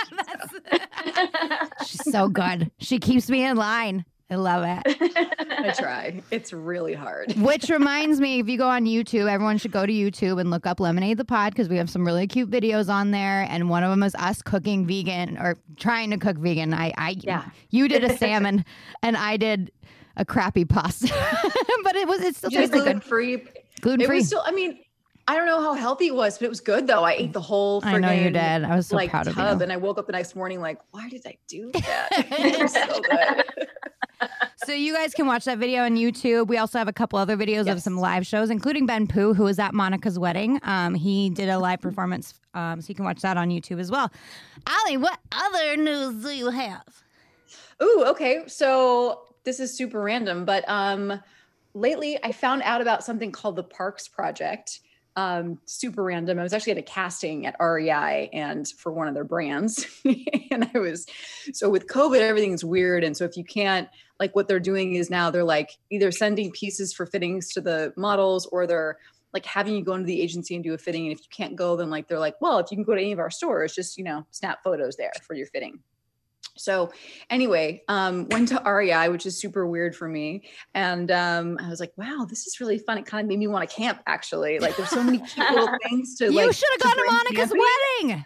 She's 1.86 2.12
so 2.12 2.28
good. 2.28 2.70
She 2.80 3.00
keeps 3.00 3.30
me 3.30 3.46
in 3.46 3.56
line. 3.56 4.04
I 4.30 4.36
love 4.36 4.64
it. 4.66 4.98
I 5.52 5.72
try. 5.78 6.24
It's 6.32 6.52
really 6.54 6.94
hard. 6.94 7.34
Which 7.38 7.70
reminds 7.70 8.20
me, 8.20 8.40
if 8.40 8.48
you 8.50 8.58
go 8.58 8.68
on 8.68 8.86
YouTube, 8.86 9.30
everyone 9.30 9.58
should 9.58 9.72
go 9.72 9.86
to 9.86 9.92
YouTube 9.94 10.40
and 10.40 10.50
look 10.50 10.66
up 10.66 10.80
Lemonade 10.80 11.18
the 11.18 11.26
Pod 11.26 11.54
because 11.54 11.70
we 11.70 11.78
have 11.78 11.90
some 11.90 12.06
really 12.06 12.26
cute 12.26 12.50
videos 12.50 12.90
on 12.90 13.12
there. 13.12 13.46
And 13.50 13.70
one 13.70 13.84
of 13.84 13.90
them 13.92 14.02
is 14.02 14.16
us 14.16 14.42
cooking 14.42 14.88
vegan 14.88 15.38
or 15.38 15.58
trying 15.78 16.10
to 16.12 16.18
cook 16.18 16.38
vegan. 16.38 16.74
I, 16.74 16.94
I, 16.98 17.16
Yeah. 17.20 17.46
you 17.70 17.88
did 17.88 18.04
a 18.04 18.18
salmon, 18.18 18.66
and 19.04 19.16
I 19.18 19.38
did 19.38 19.72
a 20.18 20.26
crappy 20.26 20.66
pasta, 20.66 21.14
but 21.84 21.96
it 21.96 22.08
was 22.08 22.22
it 22.22 22.36
still 22.36 22.50
Just 22.50 22.72
tasted 22.72 22.78
gluten 22.84 22.94
good, 23.00 23.04
free. 23.04 23.44
gluten 23.82 24.02
It 24.02 24.08
free. 24.08 24.18
was 24.20 24.28
still. 24.28 24.42
I 24.46 24.52
mean, 24.52 24.80
I 25.28 25.36
don't 25.38 25.46
know 25.46 25.62
how 25.62 25.74
healthy 25.74 26.08
it 26.08 26.16
was, 26.16 26.38
but 26.38 26.46
it 26.46 26.50
was 26.50 26.60
good 26.60 26.88
though. 26.88 27.04
I 27.04 27.14
ate 27.14 27.34
the 27.34 27.42
whole. 27.42 27.82
Thing. 27.82 27.96
I 27.96 27.98
know 28.00 28.12
you 28.12 28.30
did. 28.30 28.64
I 28.64 28.76
was 28.76 28.88
so 28.88 28.96
like 28.96 29.10
proud 29.10 29.28
of 29.28 29.36
tub, 29.36 29.60
you. 29.60 29.64
and 29.64 29.72
I 29.72 29.78
woke 29.78 29.98
up 29.98 30.06
the 30.06 30.12
next 30.12 30.36
morning 30.36 30.60
like, 30.60 30.80
why 30.92 31.10
did 31.10 31.26
I 31.26 31.38
do 31.48 31.72
that? 31.74 32.70
so. 32.70 33.66
So 34.66 34.72
you 34.72 34.94
guys 34.94 35.14
can 35.14 35.28
watch 35.28 35.44
that 35.44 35.58
video 35.58 35.84
on 35.84 35.98
YouTube. 35.98 36.48
We 36.48 36.58
also 36.58 36.78
have 36.78 36.88
a 36.88 36.94
couple 36.94 37.20
other 37.20 37.36
videos 37.36 37.70
of 37.70 37.82
some 37.82 37.98
live 37.98 38.26
shows, 38.26 38.50
including 38.50 38.86
Ben 38.86 39.08
Pooh, 39.08 39.34
who 39.34 39.44
was 39.44 39.60
at 39.60 39.74
Monica's 39.74 40.18
wedding. 40.18 40.62
Um, 40.64 40.96
he 40.96 41.30
did 41.30 41.50
a 41.50 41.60
live 41.60 41.82
performance, 41.82 42.34
um, 42.54 42.80
so 42.80 42.88
you 42.88 42.96
can 42.96 43.04
watch 43.04 43.20
that 43.22 43.36
on 43.36 43.50
YouTube 43.50 43.82
as 43.82 43.92
well. 43.92 44.10
Allie, 44.66 44.96
what 44.96 45.20
other 45.34 45.76
news 45.76 46.24
do 46.24 46.30
you 46.30 46.50
have? 46.50 46.84
Ooh, 47.82 48.06
okay. 48.08 48.44
So 48.48 49.24
this 49.44 49.60
is 49.60 49.76
super 49.76 50.02
random, 50.02 50.46
but 50.46 50.64
um 50.70 51.20
lately 51.74 52.18
I 52.24 52.32
found 52.32 52.62
out 52.64 52.80
about 52.82 53.04
something 53.04 53.32
called 53.34 53.58
the 53.58 53.64
Parks 53.64 54.08
Project. 54.08 54.80
Um, 55.16 55.60
super 55.66 56.04
random. 56.04 56.40
I 56.40 56.44
was 56.44 56.54
actually 56.54 56.74
at 56.74 56.78
a 56.80 56.84
casting 56.84 57.46
at 57.46 57.56
REI 57.60 58.30
and 58.34 58.68
for 58.68 58.92
one 58.92 59.08
of 59.08 59.14
their 59.14 59.24
brands. 59.24 59.86
and 60.52 60.70
I 60.74 60.80
was, 60.80 61.06
so 61.54 61.70
with 61.70 61.88
COVID, 61.88 62.20
everything's 62.20 62.64
weird. 62.64 63.04
And 63.04 63.16
so 63.16 63.26
if 63.26 63.38
you 63.38 63.44
can't, 63.44 63.90
like 64.20 64.36
what 64.36 64.48
they're 64.48 64.60
doing 64.60 64.96
is 64.96 65.10
now 65.10 65.30
they're 65.30 65.44
like 65.44 65.78
either 65.90 66.12
sending 66.12 66.52
pieces 66.52 66.94
for 66.94 67.06
fittings 67.06 67.50
to 67.54 67.62
the 67.62 67.94
models 67.98 68.46
or 68.48 68.66
they're 68.66 68.98
like 69.34 69.46
having 69.46 69.76
you 69.76 69.84
go 69.84 69.94
into 69.94 70.06
the 70.06 70.22
agency 70.22 70.56
and 70.56 70.64
do 70.64 70.74
a 70.74 70.78
fitting. 70.78 71.08
And 71.08 71.12
if 71.12 71.20
you 71.20 71.30
can't 71.32 71.56
go, 71.56 71.76
then 71.76 71.90
like 71.90 72.08
they're 72.08 72.20
like, 72.20 72.36
well, 72.40 72.60
if 72.60 72.72
you 72.72 72.78
can 72.78 72.84
go 72.84 72.94
to 72.94 73.02
any 73.02 73.12
of 73.12 73.20
our 73.20 73.32
stores, 73.32 73.74
just, 73.74 73.98
you 73.98 74.04
know, 74.04 74.26
snap 74.32 74.64
photos 74.64 74.96
there 74.96 75.12
for 75.24 75.34
your 75.34 75.48
fitting. 75.48 75.80
So 76.56 76.92
anyway, 77.30 77.84
um, 77.88 78.28
went 78.30 78.50
to 78.50 78.62
REI, 78.66 79.10
which 79.10 79.26
is 79.26 79.40
super 79.40 79.66
weird 79.66 79.96
for 79.96 80.08
me. 80.08 80.44
And 80.74 81.10
um, 81.12 81.58
I 81.62 81.70
was 81.70 81.80
like, 81.80 81.94
wow, 81.98 82.26
this 82.30 82.46
is 82.46 82.60
really 82.60 82.78
fun. 82.78 82.98
It 82.98 83.06
kind 83.06 83.26
of 83.26 83.28
made 83.28 83.40
me 83.40 83.48
want 83.48 83.68
to 83.70 83.76
camp 83.76 84.00
actually. 84.08 84.60
Like 84.64 84.78
there's 84.78 84.90
so 84.90 85.04
many 85.04 85.18
cute 85.18 85.50
little 85.50 85.78
things 85.84 86.16
to 86.20 86.26
you 86.26 86.32
like. 86.32 86.46
You 86.46 86.54
should 86.54 86.70
have 86.72 86.80
gone 86.80 86.96
to 86.96 87.12
Monica's 87.12 87.52
camping. 87.52 87.62
wedding. 88.02 88.26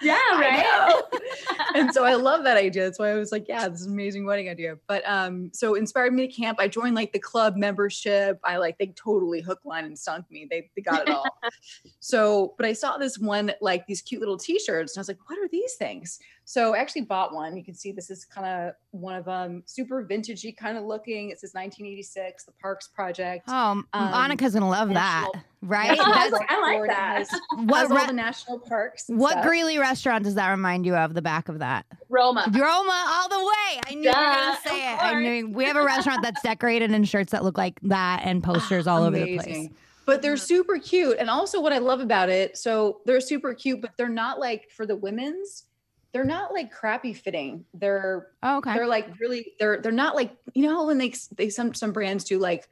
Yeah, 0.00 0.16
right. 0.32 1.02
and 1.74 1.92
so 1.92 2.04
I 2.04 2.14
love 2.14 2.44
that 2.44 2.56
idea. 2.56 2.84
That's 2.84 2.98
why 2.98 3.10
I 3.10 3.14
was 3.14 3.32
like, 3.32 3.46
yeah, 3.48 3.68
this 3.68 3.80
is 3.80 3.86
an 3.86 3.92
amazing 3.92 4.26
wedding 4.26 4.48
idea. 4.48 4.76
But 4.86 5.08
um, 5.08 5.50
so 5.52 5.74
inspired 5.74 6.12
me 6.12 6.26
to 6.26 6.32
camp. 6.32 6.58
I 6.60 6.68
joined 6.68 6.94
like 6.94 7.12
the 7.12 7.18
club 7.18 7.56
membership. 7.56 8.38
I 8.44 8.58
like 8.58 8.78
they 8.78 8.88
totally 8.88 9.40
hook, 9.40 9.60
line, 9.64 9.84
and 9.84 9.98
sunk 9.98 10.26
me. 10.30 10.46
They 10.48 10.70
they 10.76 10.82
got 10.82 11.08
it 11.08 11.10
all. 11.10 11.24
so, 12.00 12.54
but 12.56 12.66
I 12.66 12.72
saw 12.72 12.96
this 12.96 13.18
one 13.18 13.52
like 13.60 13.86
these 13.86 14.02
cute 14.02 14.20
little 14.20 14.38
t-shirts, 14.38 14.96
and 14.96 15.00
I 15.00 15.02
was 15.02 15.08
like, 15.08 15.18
what 15.28 15.38
are 15.38 15.48
these 15.48 15.74
things? 15.74 16.18
So 16.48 16.74
I 16.74 16.78
actually 16.78 17.02
bought 17.02 17.34
one. 17.34 17.58
You 17.58 17.62
can 17.62 17.74
see 17.74 17.92
this 17.92 18.08
is 18.08 18.24
kind 18.24 18.46
of 18.46 18.72
one 18.90 19.14
of 19.14 19.26
them, 19.26 19.62
super 19.66 20.02
vintagey 20.02 20.56
kind 20.56 20.78
of 20.78 20.84
looking. 20.84 21.28
It 21.28 21.38
says 21.38 21.50
1986, 21.52 22.46
the 22.46 22.52
Parks 22.52 22.88
Project. 22.88 23.44
Oh, 23.48 23.52
Um, 23.52 23.86
Monica's 23.92 24.54
gonna 24.54 24.66
love 24.66 24.88
that, 24.94 25.28
right? 25.60 25.94
Yeah, 25.94 26.04
I 26.06 26.24
was 26.24 26.32
like, 26.32 26.50
I 26.50 26.58
like 26.78 26.88
that. 26.88 27.18
Has, 27.18 27.40
what 27.66 27.80
has 27.80 27.90
all 27.90 27.98
re- 27.98 28.06
the 28.06 28.14
national 28.14 28.60
parks. 28.60 29.04
what 29.08 29.32
stuff. 29.32 29.44
Greeley 29.44 29.78
restaurant 29.78 30.24
does 30.24 30.36
that 30.36 30.48
remind 30.48 30.86
you 30.86 30.94
of? 30.96 31.12
The 31.12 31.20
back 31.20 31.50
of 31.50 31.58
that, 31.58 31.84
Roma. 32.08 32.46
Roma, 32.50 33.04
all 33.10 33.28
the 33.28 33.44
way. 33.44 33.80
I 33.86 33.94
knew 33.94 34.00
you 34.04 34.08
were 34.08 34.12
gonna 34.14 34.58
say 34.64 34.90
it. 34.94 35.02
I 35.02 35.10
course. 35.10 35.22
knew 35.22 35.48
we 35.50 35.64
have 35.66 35.76
a 35.76 35.84
restaurant 35.84 36.22
that's 36.22 36.40
decorated 36.40 36.92
in 36.92 37.04
shirts 37.04 37.32
that 37.32 37.44
look 37.44 37.58
like 37.58 37.78
that 37.82 38.22
and 38.24 38.42
posters 38.42 38.86
all 38.86 39.04
over 39.04 39.18
the 39.18 39.36
place. 39.36 39.68
But 40.06 40.22
they're 40.22 40.38
super 40.38 40.78
cute. 40.78 41.18
And 41.18 41.28
also 41.28 41.60
what 41.60 41.74
I 41.74 41.78
love 41.78 42.00
about 42.00 42.30
it, 42.30 42.56
so 42.56 43.02
they're 43.04 43.20
super 43.20 43.52
cute, 43.52 43.82
but 43.82 43.90
they're 43.98 44.08
not 44.08 44.38
like 44.40 44.70
for 44.74 44.86
the 44.86 44.96
women's, 44.96 45.64
they're 46.12 46.24
not 46.24 46.52
like 46.52 46.72
crappy 46.72 47.12
fitting. 47.12 47.64
They're 47.74 48.28
Oh, 48.42 48.58
okay. 48.58 48.74
they're 48.74 48.86
like 48.86 49.18
really 49.20 49.52
they're 49.58 49.80
they're 49.80 49.92
not 49.92 50.14
like, 50.14 50.36
you 50.54 50.62
know, 50.66 50.86
when 50.86 50.98
they 50.98 51.12
they 51.36 51.50
some 51.50 51.74
some 51.74 51.92
brands 51.92 52.24
do 52.24 52.38
like 52.38 52.68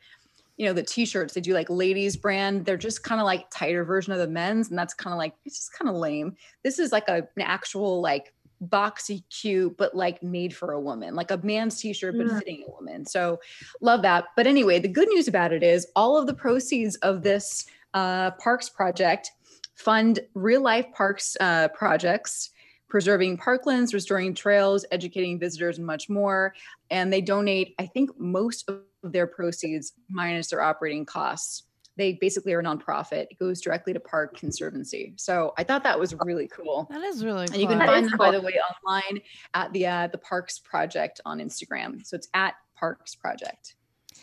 you 0.57 0.65
know 0.67 0.73
the 0.73 0.83
t-shirts 0.83 1.35
they 1.35 1.41
do 1.43 1.53
like 1.53 1.69
ladies 1.69 2.17
brand 2.17 2.65
they're 2.65 2.79
just 2.79 3.03
kind 3.03 3.21
of 3.21 3.27
like 3.27 3.45
tighter 3.51 3.85
version 3.85 4.15
of 4.15 4.19
the 4.19 4.27
men's 4.27 4.71
and 4.71 4.79
that's 4.79 4.95
kind 4.95 5.13
of 5.13 5.19
like 5.19 5.35
it's 5.45 5.59
just 5.59 5.73
kind 5.75 5.87
of 5.91 5.95
lame 5.97 6.35
this 6.65 6.79
is 6.79 6.93
like 6.93 7.07
a, 7.09 7.17
an 7.37 7.43
actual 7.43 8.01
like 8.01 8.33
boxy 8.69 9.23
cute 9.29 9.77
but 9.77 9.95
like 9.95 10.23
made 10.23 10.57
for 10.57 10.73
a 10.73 10.81
woman 10.81 11.15
like 11.15 11.31
a 11.31 11.37
man's 11.45 11.79
t-shirt 11.79 12.17
but 12.17 12.27
Mm. 12.27 12.39
fitting 12.39 12.65
a 12.67 12.71
woman 12.71 13.05
so 13.05 13.39
love 13.83 14.01
that 14.01 14.29
but 14.35 14.47
anyway 14.47 14.79
the 14.79 14.89
good 14.89 15.09
news 15.09 15.29
about 15.29 15.53
it 15.53 15.63
is 15.63 15.87
all 15.95 16.17
of 16.17 16.27
the 16.27 16.33
proceeds 16.33 16.97
of 16.97 17.21
this 17.23 17.67
uh, 17.93 18.31
parks 18.31 18.71
project 18.71 19.31
fund 19.75 20.21
real 20.33 20.63
life 20.63 20.87
parks 20.95 21.37
uh, 21.41 21.69
projects 21.69 22.49
preserving 22.89 23.37
parklands 23.37 23.93
restoring 23.93 24.35
trails 24.35 24.85
educating 24.93 25.39
visitors 25.39 25.79
and 25.79 25.87
much 25.87 26.09
more 26.09 26.55
and 26.91 27.13
they 27.13 27.21
donate 27.21 27.75
i 27.79 27.87
think 27.87 28.11
most 28.19 28.69
of 28.69 28.81
their 29.03 29.27
proceeds 29.27 29.93
minus 30.09 30.49
their 30.49 30.63
operating 30.63 31.05
costs 31.05 31.65
they 31.97 32.13
basically 32.21 32.53
are 32.53 32.61
a 32.61 32.63
nonprofit 32.63 33.27
it 33.31 33.39
goes 33.39 33.61
directly 33.61 33.93
to 33.93 34.01
park 34.01 34.37
conservancy 34.37 35.13
so 35.17 35.53
i 35.59 35.65
thought 35.65 35.83
that 35.83 35.99
was 35.99 36.15
really 36.25 36.47
cool 36.49 36.87
that 36.91 37.03
is 37.03 37.25
really 37.25 37.47
cool. 37.47 37.55
and 37.55 37.63
you 37.63 37.69
can 37.69 37.79
That 37.79 37.89
find 37.89 38.05
is 38.05 38.11
them, 38.11 38.19
by 38.19 38.31
the 38.31 38.41
way, 38.41 38.55
online 38.85 39.21
at 39.55 39.73
the 39.73 39.87
uh, 39.87 40.07
the 40.09 40.19
Parks 40.19 40.59
Project 40.59 41.21
on 41.25 41.39
Instagram. 41.39 42.05
So 42.07 42.17
it's 42.17 42.29
at 42.35 42.55
Parks 42.77 43.15
Project. 43.15 43.75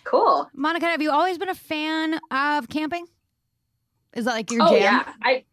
Cool. 0.03 0.49
Monica, 0.53 0.85
have 0.85 1.01
you 1.01 1.11
always 1.11 1.37
been 1.37 1.49
a 1.49 1.55
fan 1.55 2.19
of 2.31 2.69
camping? 2.69 3.05
Is 4.13 4.25
that 4.25 4.33
like 4.33 4.51
your 4.51 4.63
oh 4.63 4.69
jam? 4.69 4.81
yeah, 4.81 5.13
I. 5.21 5.43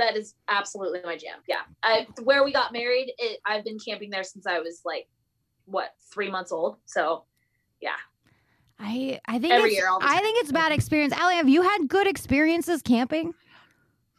That 0.00 0.16
is 0.16 0.34
absolutely 0.48 1.00
my 1.04 1.14
jam. 1.16 1.40
Yeah, 1.46 1.60
I 1.82 2.06
where 2.22 2.42
we 2.42 2.52
got 2.52 2.72
married. 2.72 3.12
It, 3.18 3.38
I've 3.44 3.64
been 3.64 3.78
camping 3.78 4.08
there 4.08 4.24
since 4.24 4.46
I 4.46 4.58
was 4.58 4.80
like, 4.82 5.06
what, 5.66 5.94
three 6.10 6.30
months 6.30 6.52
old. 6.52 6.78
So, 6.86 7.24
yeah. 7.82 7.90
I 8.78 9.20
I 9.26 9.38
think 9.38 9.52
Every 9.52 9.70
it's, 9.70 9.78
year, 9.78 9.88
I 10.00 10.20
think 10.20 10.38
it's 10.40 10.52
bad 10.52 10.72
experience. 10.72 11.12
Allie, 11.12 11.34
have 11.34 11.50
you 11.50 11.60
had 11.60 11.86
good 11.86 12.06
experiences 12.06 12.80
camping? 12.80 13.34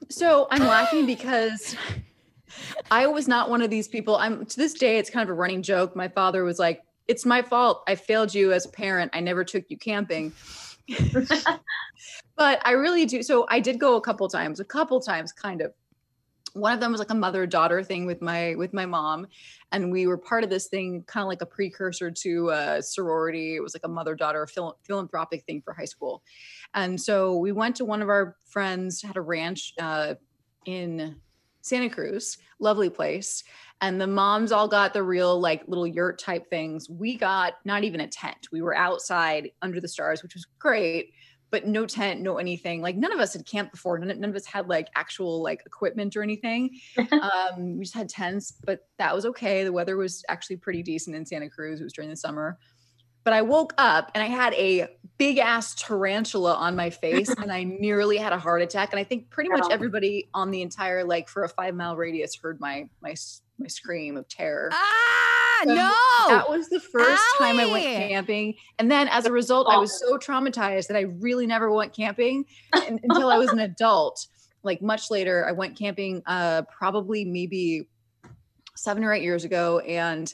So 0.09 0.47
I'm 0.51 0.67
laughing 0.67 1.07
because 1.07 1.75
I 2.91 3.07
was 3.07 3.27
not 3.27 3.49
one 3.49 3.63
of 3.63 3.71
these 3.71 3.87
people. 3.87 4.17
I'm 4.17 4.45
to 4.45 4.57
this 4.57 4.73
day, 4.73 4.99
it's 4.99 5.09
kind 5.09 5.23
of 5.23 5.29
a 5.29 5.33
running 5.33 5.63
joke. 5.63 5.95
My 5.95 6.09
father 6.09 6.43
was 6.43 6.59
like, 6.59 6.83
"It's 7.07 7.25
my 7.25 7.41
fault. 7.41 7.83
I 7.87 7.95
failed 7.95 8.35
you 8.35 8.53
as 8.53 8.67
a 8.67 8.69
parent. 8.69 9.09
I 9.15 9.19
never 9.19 9.43
took 9.43 9.63
you 9.69 9.77
camping." 9.77 10.31
but 12.35 12.61
I 12.65 12.71
really 12.71 13.05
do. 13.05 13.23
So 13.23 13.45
I 13.49 13.59
did 13.59 13.79
go 13.79 13.95
a 13.95 14.01
couple 14.01 14.27
times, 14.27 14.59
a 14.59 14.65
couple 14.65 14.99
times, 14.99 15.31
kind 15.31 15.61
of. 15.61 15.73
One 16.53 16.73
of 16.73 16.81
them 16.81 16.91
was 16.91 16.99
like 16.99 17.11
a 17.11 17.15
mother 17.15 17.47
daughter 17.47 17.81
thing 17.81 18.05
with 18.05 18.21
my 18.21 18.55
with 18.55 18.73
my 18.73 18.85
mom, 18.85 19.27
and 19.71 19.89
we 19.89 20.05
were 20.05 20.17
part 20.17 20.43
of 20.43 20.49
this 20.49 20.67
thing, 20.67 21.03
kind 21.07 21.21
of 21.21 21.29
like 21.29 21.41
a 21.41 21.45
precursor 21.45 22.11
to 22.11 22.49
a 22.49 22.81
sorority. 22.81 23.55
It 23.55 23.61
was 23.63 23.73
like 23.73 23.85
a 23.85 23.87
mother 23.87 24.15
daughter 24.15 24.45
phil- 24.47 24.77
philanthropic 24.83 25.45
thing 25.45 25.61
for 25.63 25.73
high 25.73 25.85
school, 25.85 26.23
and 26.73 26.99
so 26.99 27.37
we 27.37 27.53
went 27.53 27.77
to 27.77 27.85
one 27.85 28.01
of 28.01 28.09
our 28.09 28.35
friends 28.49 29.01
had 29.01 29.15
a 29.15 29.21
ranch 29.21 29.73
uh, 29.79 30.15
in 30.65 31.15
Santa 31.61 31.89
Cruz, 31.89 32.37
lovely 32.59 32.89
place. 32.89 33.43
And 33.81 33.99
the 33.99 34.07
moms 34.07 34.51
all 34.51 34.67
got 34.67 34.93
the 34.93 35.01
real 35.01 35.39
like 35.39 35.67
little 35.67 35.87
yurt 35.87 36.19
type 36.19 36.49
things. 36.49 36.87
We 36.89 37.17
got 37.17 37.53
not 37.65 37.83
even 37.83 38.01
a 38.01 38.07
tent. 38.07 38.49
We 38.51 38.61
were 38.61 38.75
outside 38.75 39.51
under 39.61 39.81
the 39.81 39.87
stars, 39.87 40.21
which 40.21 40.35
was 40.35 40.45
great, 40.59 41.13
but 41.49 41.65
no 41.65 41.85
tent, 41.85 42.21
no 42.21 42.37
anything. 42.37 42.81
Like 42.81 42.95
none 42.95 43.11
of 43.11 43.19
us 43.19 43.33
had 43.33 43.45
camped 43.45 43.73
before. 43.73 43.97
None, 43.97 44.19
none 44.19 44.29
of 44.29 44.35
us 44.35 44.45
had 44.45 44.69
like 44.69 44.87
actual 44.95 45.41
like 45.41 45.63
equipment 45.65 46.15
or 46.15 46.21
anything. 46.21 46.79
um, 47.11 47.77
we 47.77 47.83
just 47.83 47.95
had 47.95 48.07
tents, 48.07 48.53
but 48.65 48.87
that 48.97 49.13
was 49.13 49.25
okay. 49.25 49.63
The 49.63 49.73
weather 49.73 49.97
was 49.97 50.23
actually 50.29 50.57
pretty 50.57 50.83
decent 50.83 51.15
in 51.15 51.25
Santa 51.25 51.49
Cruz. 51.49 51.81
It 51.81 51.83
was 51.83 51.93
during 51.93 52.09
the 52.09 52.15
summer. 52.15 52.57
But 53.23 53.33
I 53.33 53.41
woke 53.43 53.73
up 53.77 54.11
and 54.15 54.23
I 54.23 54.27
had 54.27 54.53
a 54.55 54.87
big 55.17 55.37
ass 55.37 55.75
tarantula 55.75 56.55
on 56.55 56.75
my 56.75 56.89
face 56.89 57.29
and 57.29 57.51
I 57.51 57.63
nearly 57.63 58.17
had 58.17 58.33
a 58.33 58.39
heart 58.39 58.61
attack. 58.63 58.91
And 58.91 58.99
I 58.99 59.03
think 59.03 59.29
pretty 59.29 59.49
much 59.51 59.63
Oh. 59.65 59.69
everybody 59.71 60.27
on 60.33 60.49
the 60.49 60.61
entire 60.63 61.03
like 61.03 61.29
for 61.29 61.43
a 61.43 61.49
five 61.49 61.75
mile 61.75 61.95
radius 61.95 62.35
heard 62.41 62.59
my 62.59 62.89
my 63.01 63.13
my 63.59 63.67
scream 63.67 64.17
of 64.17 64.27
terror. 64.27 64.69
Ah, 64.73 65.61
So 65.65 65.73
no. 65.75 65.93
That 66.35 66.49
was 66.49 66.69
the 66.69 66.79
first 66.79 67.21
time 67.37 67.59
I 67.59 67.67
went 67.67 67.85
camping. 67.85 68.55
And 68.79 68.89
then 68.89 69.07
as 69.09 69.27
a 69.27 69.31
result, 69.31 69.67
I 69.69 69.77
was 69.77 69.99
so 69.99 70.17
traumatized 70.17 70.87
that 70.87 70.97
I 70.97 71.01
really 71.01 71.45
never 71.45 71.71
went 71.71 71.93
camping 71.93 72.45
un- 72.73 72.99
until 73.03 73.29
I 73.29 73.37
was 73.37 73.49
an 73.51 73.59
adult. 73.59 74.25
Like 74.63 74.81
much 74.81 75.11
later, 75.11 75.45
I 75.47 75.51
went 75.51 75.77
camping 75.77 76.23
uh 76.25 76.63
probably 76.75 77.25
maybe 77.25 77.87
seven 78.75 79.03
or 79.03 79.13
eight 79.13 79.21
years 79.21 79.43
ago 79.43 79.77
and 79.79 80.33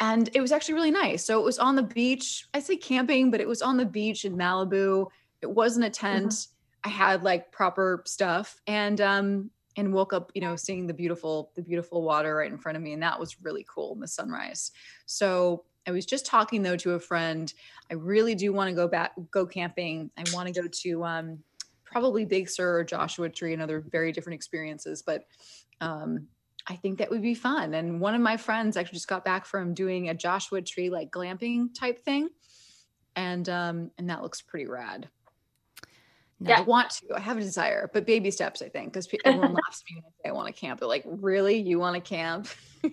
and 0.00 0.28
it 0.34 0.40
was 0.40 0.52
actually 0.52 0.74
really 0.74 0.90
nice. 0.90 1.24
So 1.24 1.40
it 1.40 1.44
was 1.44 1.58
on 1.58 1.76
the 1.76 1.82
beach. 1.82 2.46
I 2.52 2.60
say 2.60 2.76
camping, 2.76 3.30
but 3.30 3.40
it 3.40 3.48
was 3.48 3.62
on 3.62 3.76
the 3.76 3.86
beach 3.86 4.24
in 4.24 4.36
Malibu. 4.36 5.06
It 5.40 5.50
wasn't 5.50 5.86
a 5.86 5.90
tent. 5.90 6.48
I 6.84 6.88
had 6.88 7.22
like 7.22 7.50
proper 7.50 8.02
stuff 8.06 8.60
and 8.66 9.00
um 9.00 9.50
and 9.78 9.92
woke 9.92 10.12
up, 10.12 10.30
you 10.34 10.40
know, 10.40 10.56
seeing 10.56 10.86
the 10.86 10.94
beautiful 10.94 11.50
the 11.56 11.62
beautiful 11.62 12.02
water 12.02 12.36
right 12.36 12.50
in 12.50 12.58
front 12.58 12.76
of 12.76 12.82
me 12.82 12.92
and 12.92 13.02
that 13.02 13.18
was 13.18 13.42
really 13.42 13.66
cool 13.72 13.94
in 13.94 14.00
the 14.00 14.08
sunrise. 14.08 14.70
So 15.06 15.64
I 15.86 15.92
was 15.92 16.06
just 16.06 16.26
talking 16.26 16.62
though 16.62 16.76
to 16.76 16.92
a 16.92 17.00
friend. 17.00 17.52
I 17.90 17.94
really 17.94 18.34
do 18.34 18.52
want 18.52 18.68
to 18.68 18.74
go 18.74 18.88
back 18.88 19.12
go 19.30 19.46
camping. 19.46 20.10
I 20.16 20.24
want 20.32 20.52
to 20.52 20.60
go 20.60 20.68
to 20.68 21.04
um 21.04 21.38
probably 21.84 22.24
Big 22.24 22.48
Sur 22.48 22.80
or 22.80 22.84
Joshua 22.84 23.30
Tree 23.30 23.52
and 23.52 23.62
other 23.62 23.82
very 23.90 24.12
different 24.12 24.34
experiences, 24.34 25.02
but 25.02 25.24
um 25.80 26.28
I 26.66 26.76
think 26.76 26.98
that 26.98 27.10
would 27.10 27.22
be 27.22 27.34
fun. 27.34 27.74
And 27.74 28.00
one 28.00 28.14
of 28.14 28.20
my 28.20 28.36
friends 28.36 28.76
actually 28.76 28.96
just 28.96 29.08
got 29.08 29.24
back 29.24 29.46
from 29.46 29.72
doing 29.74 30.08
a 30.08 30.14
Joshua 30.14 30.62
Tree 30.62 30.90
like 30.90 31.10
glamping 31.10 31.68
type 31.78 32.00
thing. 32.04 32.28
And 33.14 33.48
um 33.48 33.90
and 33.98 34.10
that 34.10 34.22
looks 34.22 34.42
pretty 34.42 34.66
rad. 34.66 35.08
No. 36.38 36.52
I 36.52 36.60
want 36.60 36.90
to. 36.90 37.14
I 37.16 37.20
have 37.20 37.38
a 37.38 37.40
desire, 37.40 37.88
but 37.94 38.04
baby 38.04 38.30
steps, 38.30 38.60
I 38.60 38.68
think, 38.68 38.92
because 38.92 39.08
everyone 39.24 39.54
laughs 39.54 39.82
at 39.82 39.94
me 39.94 40.02
when 40.02 40.04
I 40.04 40.10
say 40.22 40.28
I 40.28 40.32
want 40.32 40.54
to 40.54 40.60
camp. 40.60 40.80
They're 40.80 40.88
like, 40.88 41.04
"Really? 41.06 41.56
You 41.56 41.78
want 41.78 41.94
to 41.94 42.00
camp?" 42.02 42.48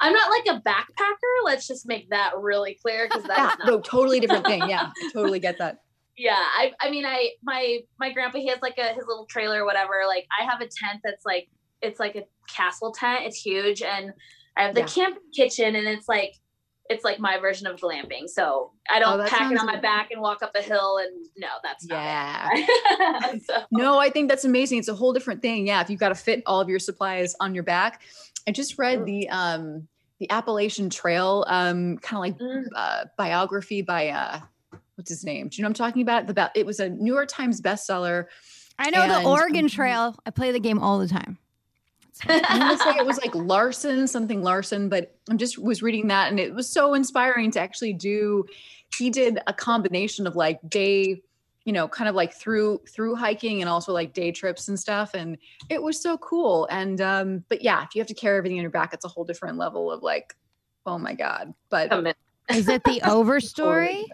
I'm 0.00 0.12
not 0.12 0.28
like 0.30 0.56
a 0.56 0.60
backpacker. 0.60 1.44
Let's 1.44 1.68
just 1.68 1.86
make 1.86 2.10
that 2.10 2.32
really 2.38 2.78
clear 2.82 3.06
because 3.06 3.22
Yeah, 3.28 3.36
that's 3.36 3.58
not. 3.60 3.68
no, 3.68 3.80
totally 3.80 4.18
different 4.18 4.44
thing. 4.44 4.68
Yeah, 4.68 4.90
I 5.04 5.10
totally 5.12 5.38
get 5.38 5.58
that. 5.58 5.82
yeah, 6.16 6.32
I 6.34 6.72
I 6.80 6.90
mean 6.90 7.06
I 7.06 7.30
my 7.44 7.78
my 8.00 8.12
grandpa 8.12 8.38
he 8.38 8.48
has 8.48 8.58
like 8.60 8.78
a 8.78 8.88
his 8.92 9.04
little 9.06 9.26
trailer 9.26 9.62
or 9.62 9.66
whatever. 9.66 10.02
Like 10.08 10.26
I 10.36 10.44
have 10.50 10.60
a 10.60 10.66
tent 10.66 11.00
that's 11.04 11.24
like 11.24 11.48
it's 11.82 11.98
like 12.00 12.16
a 12.16 12.24
castle 12.54 12.92
tent. 12.92 13.24
It's 13.24 13.40
huge 13.40 13.82
and 13.82 14.12
I 14.56 14.62
have 14.64 14.74
the 14.74 14.80
Yeah. 14.80 14.86
camp 14.86 15.18
kitchen 15.34 15.74
and 15.76 15.86
it's 15.86 16.08
like 16.08 16.34
it's 16.88 17.04
like 17.04 17.20
my 17.20 17.38
version 17.38 17.68
of 17.68 17.78
glamping. 17.78 18.28
So 18.28 18.72
I 18.90 18.98
don't 18.98 19.20
Oh, 19.20 19.24
pack 19.24 19.52
it 19.52 19.58
on 19.60 19.64
my 19.66 19.74
good. 19.74 19.82
back 19.82 20.10
and 20.10 20.20
walk 20.20 20.42
up 20.42 20.50
a 20.56 20.60
hill. 20.60 20.98
And 20.98 21.24
no, 21.36 21.46
that's 21.62 21.86
not 21.86 21.94
Yeah. 22.02 22.48
so, 23.46 23.62
No, 23.70 23.98
I 24.00 24.10
think 24.10 24.28
that's 24.28 24.44
amazing. 24.44 24.80
It's 24.80 24.88
a 24.88 24.94
whole 24.96 25.12
different 25.12 25.40
thing. 25.40 25.68
Yeah, 25.68 25.80
if 25.82 25.88
you've 25.88 26.00
got 26.00 26.08
to 26.08 26.16
fit 26.16 26.42
all 26.46 26.60
of 26.60 26.68
your 26.68 26.80
supplies 26.80 27.36
on 27.38 27.54
your 27.54 27.62
back. 27.62 28.02
I 28.48 28.50
just 28.50 28.76
read 28.76 29.04
the 29.06 29.28
um 29.28 29.86
the 30.18 30.28
Appalachian 30.30 30.90
Trail 30.90 31.44
um 31.46 31.96
kind 31.98 32.16
of 32.16 32.20
like 32.20 32.38
Mm. 32.38 32.64
uh, 32.74 33.04
biography 33.16 33.82
by 33.82 34.08
uh 34.08 34.40
what's 34.96 35.10
his 35.10 35.22
name? 35.24 35.48
Do 35.48 35.58
you 35.58 35.62
know 35.62 35.68
what 35.68 35.80
I'm 35.80 35.86
talking 35.86 36.02
about? 36.02 36.26
The 36.26 36.32
about 36.32 36.50
it 36.56 36.66
was 36.66 36.80
a 36.80 36.88
New 36.88 37.14
York 37.14 37.28
Times 37.28 37.60
bestseller. 37.60 38.26
I 38.80 38.90
know 38.90 39.02
And- 39.02 39.12
the 39.24 39.28
Oregon 39.30 39.68
Trail. 39.68 40.16
I 40.26 40.30
play 40.30 40.50
the 40.50 40.58
game 40.60 40.80
all 40.80 40.98
the 40.98 41.06
time. 41.08 41.38
I 42.28 42.58
want 42.58 42.78
to 42.78 42.84
say 42.84 42.96
it 42.96 43.06
was 43.06 43.18
like 43.18 43.34
Larson, 43.34 44.06
something 44.06 44.42
Larson, 44.42 44.88
but 44.88 45.16
I'm 45.28 45.38
just 45.38 45.58
was 45.58 45.82
reading 45.82 46.08
that 46.08 46.30
and 46.30 46.38
it 46.38 46.54
was 46.54 46.68
so 46.68 46.94
inspiring 46.94 47.50
to 47.52 47.60
actually 47.60 47.92
do. 47.92 48.46
He 48.96 49.10
did 49.10 49.38
a 49.46 49.52
combination 49.52 50.26
of 50.26 50.36
like 50.36 50.58
day, 50.68 51.22
you 51.64 51.72
know, 51.72 51.88
kind 51.88 52.08
of 52.08 52.14
like 52.14 52.34
through 52.34 52.80
through 52.88 53.14
hiking 53.16 53.60
and 53.60 53.68
also 53.68 53.92
like 53.92 54.12
day 54.12 54.32
trips 54.32 54.68
and 54.68 54.78
stuff, 54.78 55.14
and 55.14 55.38
it 55.68 55.82
was 55.82 56.00
so 56.00 56.18
cool. 56.18 56.66
And 56.70 57.00
um, 57.00 57.44
but 57.48 57.62
yeah, 57.62 57.84
if 57.84 57.94
you 57.94 58.00
have 58.00 58.08
to 58.08 58.14
carry 58.14 58.38
everything 58.38 58.58
in 58.58 58.62
your 58.62 58.70
back, 58.70 58.92
it's 58.92 59.04
a 59.04 59.08
whole 59.08 59.24
different 59.24 59.58
level 59.58 59.90
of 59.90 60.02
like, 60.02 60.34
oh 60.86 60.98
my 60.98 61.14
god. 61.14 61.54
But 61.68 61.92
Is 62.48 62.68
it 62.68 62.82
the 62.84 63.00
Over 63.08 63.40
Story? 63.40 64.06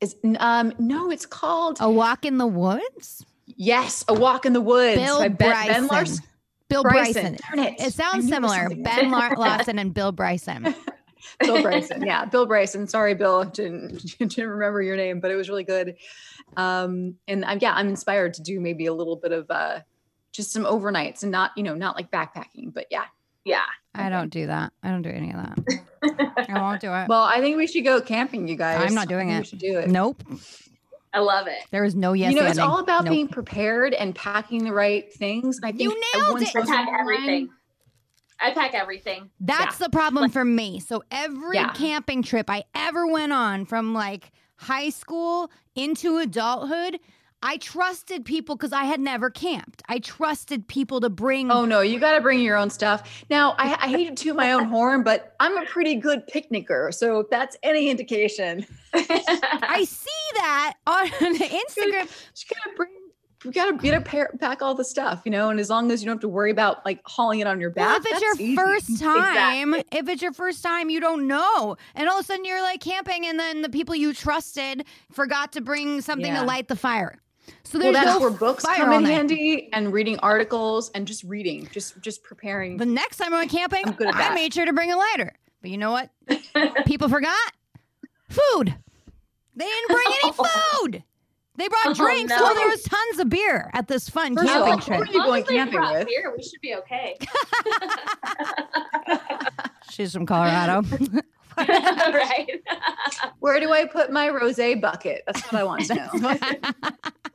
Is 0.00 0.16
um 0.38 0.72
no, 0.78 1.10
it's 1.10 1.26
called 1.26 1.78
A 1.80 1.90
Walk 1.90 2.24
in 2.24 2.38
the 2.38 2.46
Woods? 2.46 3.24
Yes, 3.56 4.04
a 4.08 4.14
walk 4.14 4.46
in 4.46 4.52
the 4.52 4.60
woods 4.60 5.00
Bill 5.00 5.18
by 5.18 5.28
Ben, 5.28 5.50
Bryson. 5.50 5.72
Ben 5.72 5.86
Larson. 5.86 6.24
Bill 6.68 6.82
Bryson. 6.82 7.12
Bryson. 7.12 7.38
Darn 7.56 7.66
it. 7.66 7.80
It 7.80 7.94
sounds 7.94 8.26
knew 8.26 8.36
it 8.36 8.42
was 8.42 8.52
similar. 8.52 8.82
Ben 8.82 9.10
Lar- 9.10 9.34
Lawson 9.38 9.78
and 9.78 9.92
Bill 9.94 10.12
Bryson. 10.12 10.74
Bill 11.40 11.62
Bryson. 11.62 12.04
Yeah, 12.04 12.24
Bill 12.24 12.46
Bryson. 12.46 12.86
Sorry, 12.86 13.14
Bill, 13.14 13.44
didn't 13.52 14.18
didn't 14.18 14.48
remember 14.48 14.82
your 14.82 14.96
name, 14.96 15.20
but 15.20 15.30
it 15.30 15.36
was 15.36 15.48
really 15.48 15.64
good. 15.64 15.96
Um, 16.56 17.16
and 17.26 17.44
I'm 17.44 17.58
yeah, 17.60 17.72
I'm 17.74 17.88
inspired 17.88 18.34
to 18.34 18.42
do 18.42 18.60
maybe 18.60 18.86
a 18.86 18.92
little 18.92 19.16
bit 19.16 19.32
of 19.32 19.50
uh, 19.50 19.80
just 20.32 20.52
some 20.52 20.64
overnights 20.64 21.22
and 21.22 21.32
not 21.32 21.52
you 21.56 21.62
know 21.62 21.74
not 21.74 21.96
like 21.96 22.10
backpacking, 22.10 22.72
but 22.72 22.86
yeah. 22.90 23.04
Yeah. 23.44 23.64
I 23.94 24.10
don't 24.10 24.28
do 24.28 24.46
that. 24.46 24.72
I 24.82 24.90
don't 24.90 25.00
do 25.00 25.08
any 25.08 25.32
of 25.32 25.36
that. 25.36 26.48
I 26.50 26.60
won't 26.60 26.82
do 26.82 26.92
it. 26.92 27.08
Well, 27.08 27.22
I 27.22 27.40
think 27.40 27.56
we 27.56 27.66
should 27.66 27.82
go 27.82 28.00
camping, 28.00 28.46
you 28.46 28.56
guys. 28.56 28.86
I'm 28.86 28.94
not 28.94 29.04
I 29.04 29.06
doing 29.06 29.28
think 29.28 29.38
it. 29.38 29.40
We 29.40 29.46
should 29.46 29.58
do 29.58 29.78
it. 29.78 29.88
Nope. 29.88 30.22
I 31.12 31.20
love 31.20 31.46
it. 31.46 31.58
There 31.70 31.84
is 31.84 31.94
no 31.94 32.12
yes. 32.12 32.32
you 32.32 32.40
know, 32.40 32.46
it's 32.46 32.58
all 32.58 32.78
about 32.80 33.04
Nope. 33.04 33.12
being 33.12 33.28
prepared 33.28 33.94
and 33.94 34.14
packing 34.14 34.64
the 34.64 34.72
right 34.72 35.12
things. 35.12 35.56
And 35.56 35.66
I 35.66 35.70
think 35.70 35.82
You 35.82 35.88
nailed 35.90 36.24
everyone's 36.42 36.42
it. 36.50 36.56
I 36.56 36.60
to 36.60 36.66
pack 36.66 36.88
everything. 37.00 37.48
I 38.40 38.52
pack 38.52 38.74
everything. 38.74 39.30
That's 39.40 39.78
the 39.78 39.88
problem 39.88 40.30
for 40.30 40.44
me. 40.44 40.80
So 40.80 41.02
every 41.10 41.56
Yeah. 41.56 41.72
camping 41.72 42.22
trip 42.22 42.48
I 42.48 42.64
ever 42.74 43.06
went 43.06 43.32
on 43.32 43.64
from 43.64 43.94
like 43.94 44.30
high 44.56 44.90
school 44.90 45.50
into 45.74 46.18
adulthood, 46.18 47.00
I 47.42 47.56
trusted 47.58 48.24
people 48.24 48.56
because 48.56 48.72
I 48.72 48.84
had 48.84 48.98
never 49.00 49.30
camped. 49.30 49.82
I 49.88 50.00
trusted 50.00 50.66
people 50.66 51.00
to 51.00 51.08
bring. 51.10 51.50
Oh 51.52 51.64
no, 51.64 51.80
you 51.80 52.00
got 52.00 52.12
to 52.16 52.20
bring 52.20 52.40
your 52.40 52.56
own 52.56 52.68
stuff. 52.70 53.24
Now, 53.30 53.54
I, 53.58 53.74
I 53.80 53.88
hate 53.88 54.08
to 54.08 54.14
toot 54.24 54.34
my 54.36 54.52
own 54.52 54.64
horn, 54.64 55.02
but 55.04 55.34
I'm 55.38 55.56
a 55.56 55.64
pretty 55.66 55.94
good 55.94 56.26
picnicker, 56.26 56.90
so 56.92 57.20
if 57.20 57.30
that's 57.30 57.56
any 57.62 57.90
indication, 57.90 58.66
I 58.94 59.84
see 59.88 60.10
that 60.34 60.74
on 60.86 61.06
Instagram. 61.10 62.08
just 62.34 62.48
gotta 62.48 62.76
bring. 62.76 62.90
You 63.44 63.52
gotta 63.52 63.76
get 63.76 63.94
a 63.94 64.00
pair, 64.00 64.32
pack 64.40 64.62
all 64.62 64.74
the 64.74 64.84
stuff, 64.84 65.22
you 65.24 65.30
know. 65.30 65.48
And 65.50 65.60
as 65.60 65.70
long 65.70 65.92
as 65.92 66.02
you 66.02 66.06
don't 66.06 66.16
have 66.16 66.22
to 66.22 66.28
worry 66.28 66.50
about 66.50 66.84
like 66.84 67.00
hauling 67.06 67.38
it 67.38 67.46
on 67.46 67.60
your 67.60 67.70
Well, 67.70 68.00
back, 68.00 68.04
if 68.04 68.12
it's 68.14 68.20
your 68.20 68.34
easy. 68.34 68.56
first 68.56 68.98
time, 69.00 69.74
if 69.74 70.08
it's 70.08 70.20
your 70.20 70.32
first 70.32 70.60
time, 70.60 70.90
you 70.90 70.98
don't 70.98 71.28
know. 71.28 71.76
And 71.94 72.08
all 72.08 72.18
of 72.18 72.24
a 72.24 72.26
sudden 72.26 72.44
you're 72.44 72.60
like 72.62 72.80
camping, 72.80 73.24
and 73.26 73.38
then 73.38 73.62
the 73.62 73.68
people 73.68 73.94
you 73.94 74.12
trusted 74.12 74.84
forgot 75.12 75.52
to 75.52 75.60
bring 75.60 76.00
something 76.00 76.26
Yeah. 76.32 76.40
to 76.40 76.46
light 76.46 76.66
the 76.66 76.74
fire. 76.74 77.14
So 77.64 77.78
well, 77.78 77.92
there's 77.92 78.04
that's 78.04 78.18
no 78.18 78.20
where 78.20 78.30
books 78.30 78.64
fire 78.64 78.76
come 78.76 78.90
all 78.90 78.96
in 78.98 79.02
night. 79.04 79.10
handy, 79.12 79.68
and 79.72 79.92
reading 79.92 80.18
articles 80.20 80.90
and 80.94 81.06
just 81.06 81.22
reading, 81.24 81.68
just 81.72 82.00
just 82.00 82.22
preparing. 82.22 82.76
The 82.78 82.86
next 82.86 83.16
time 83.18 83.34
I 83.34 83.38
went 83.40 83.50
camping, 83.50 83.82
I'm 83.86 83.92
good 83.92 84.08
at 84.08 84.14
I 84.14 84.34
made 84.34 84.54
sure 84.54 84.64
to 84.64 84.72
bring 84.72 84.90
a 84.92 84.96
lighter. 84.96 85.32
But 85.60 85.70
you 85.70 85.78
know 85.78 85.90
what? 85.90 86.10
People 86.86 87.08
forgot 87.08 87.52
food. 88.28 88.74
They 89.56 89.64
didn't 89.66 89.88
bring 89.88 90.06
any 90.22 90.32
food. 90.82 91.04
They 91.56 91.66
brought 91.66 91.86
Oh, 91.88 91.94
drinks. 91.94 92.30
no. 92.30 92.40
Well, 92.40 92.54
there 92.54 92.68
was 92.68 92.82
tons 92.84 93.18
of 93.18 93.28
beer 93.28 93.68
at 93.74 93.88
this 93.88 94.08
fun 94.08 94.36
First 94.36 94.46
camping 94.46 94.72
all, 94.74 94.78
trip. 94.78 94.98
who 94.98 95.04
are 95.04 95.12
you 95.12 95.24
going 95.24 95.44
camping 95.44 95.78
brought 95.80 95.94
with? 95.94 96.06
Beer, 96.06 96.32
we 96.36 96.40
should 96.42 96.60
be 96.60 96.76
okay. 96.76 97.18
She's 99.90 100.12
from 100.12 100.26
Colorado. 100.26 100.82
right. 101.58 102.62
Where 103.40 103.58
do 103.58 103.72
I 103.72 103.86
put 103.86 104.12
my 104.12 104.28
rosé 104.28 104.80
bucket? 104.80 105.24
That's 105.26 105.40
what 105.50 105.60
I 105.60 105.64
want 105.64 105.86
to 105.86 105.94
know. 105.96 106.10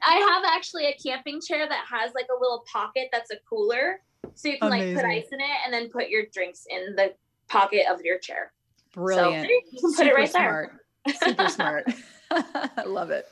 I 0.05 0.15
have 0.15 0.43
actually 0.45 0.85
a 0.87 0.93
camping 0.93 1.39
chair 1.41 1.67
that 1.67 1.85
has 1.89 2.13
like 2.13 2.27
a 2.35 2.39
little 2.39 2.63
pocket 2.71 3.09
that's 3.11 3.31
a 3.31 3.37
cooler. 3.49 4.01
So 4.35 4.49
you 4.49 4.57
can 4.57 4.69
like 4.69 4.95
put 4.95 5.05
ice 5.05 5.27
in 5.31 5.39
it 5.39 5.57
and 5.65 5.73
then 5.73 5.89
put 5.89 6.09
your 6.09 6.23
drinks 6.33 6.65
in 6.69 6.95
the 6.95 7.13
pocket 7.49 7.85
of 7.91 8.01
your 8.01 8.17
chair. 8.19 8.51
Brilliant. 8.93 9.45
So 9.45 9.51
you 9.51 9.61
can 9.81 9.93
put 9.93 10.07
it 10.07 10.09
Super 10.09 10.15
right 10.15 10.33
there. 10.33 10.79
Super 11.23 11.47
smart. 11.49 11.91
I 12.31 12.83
love 12.85 13.11
it. 13.11 13.27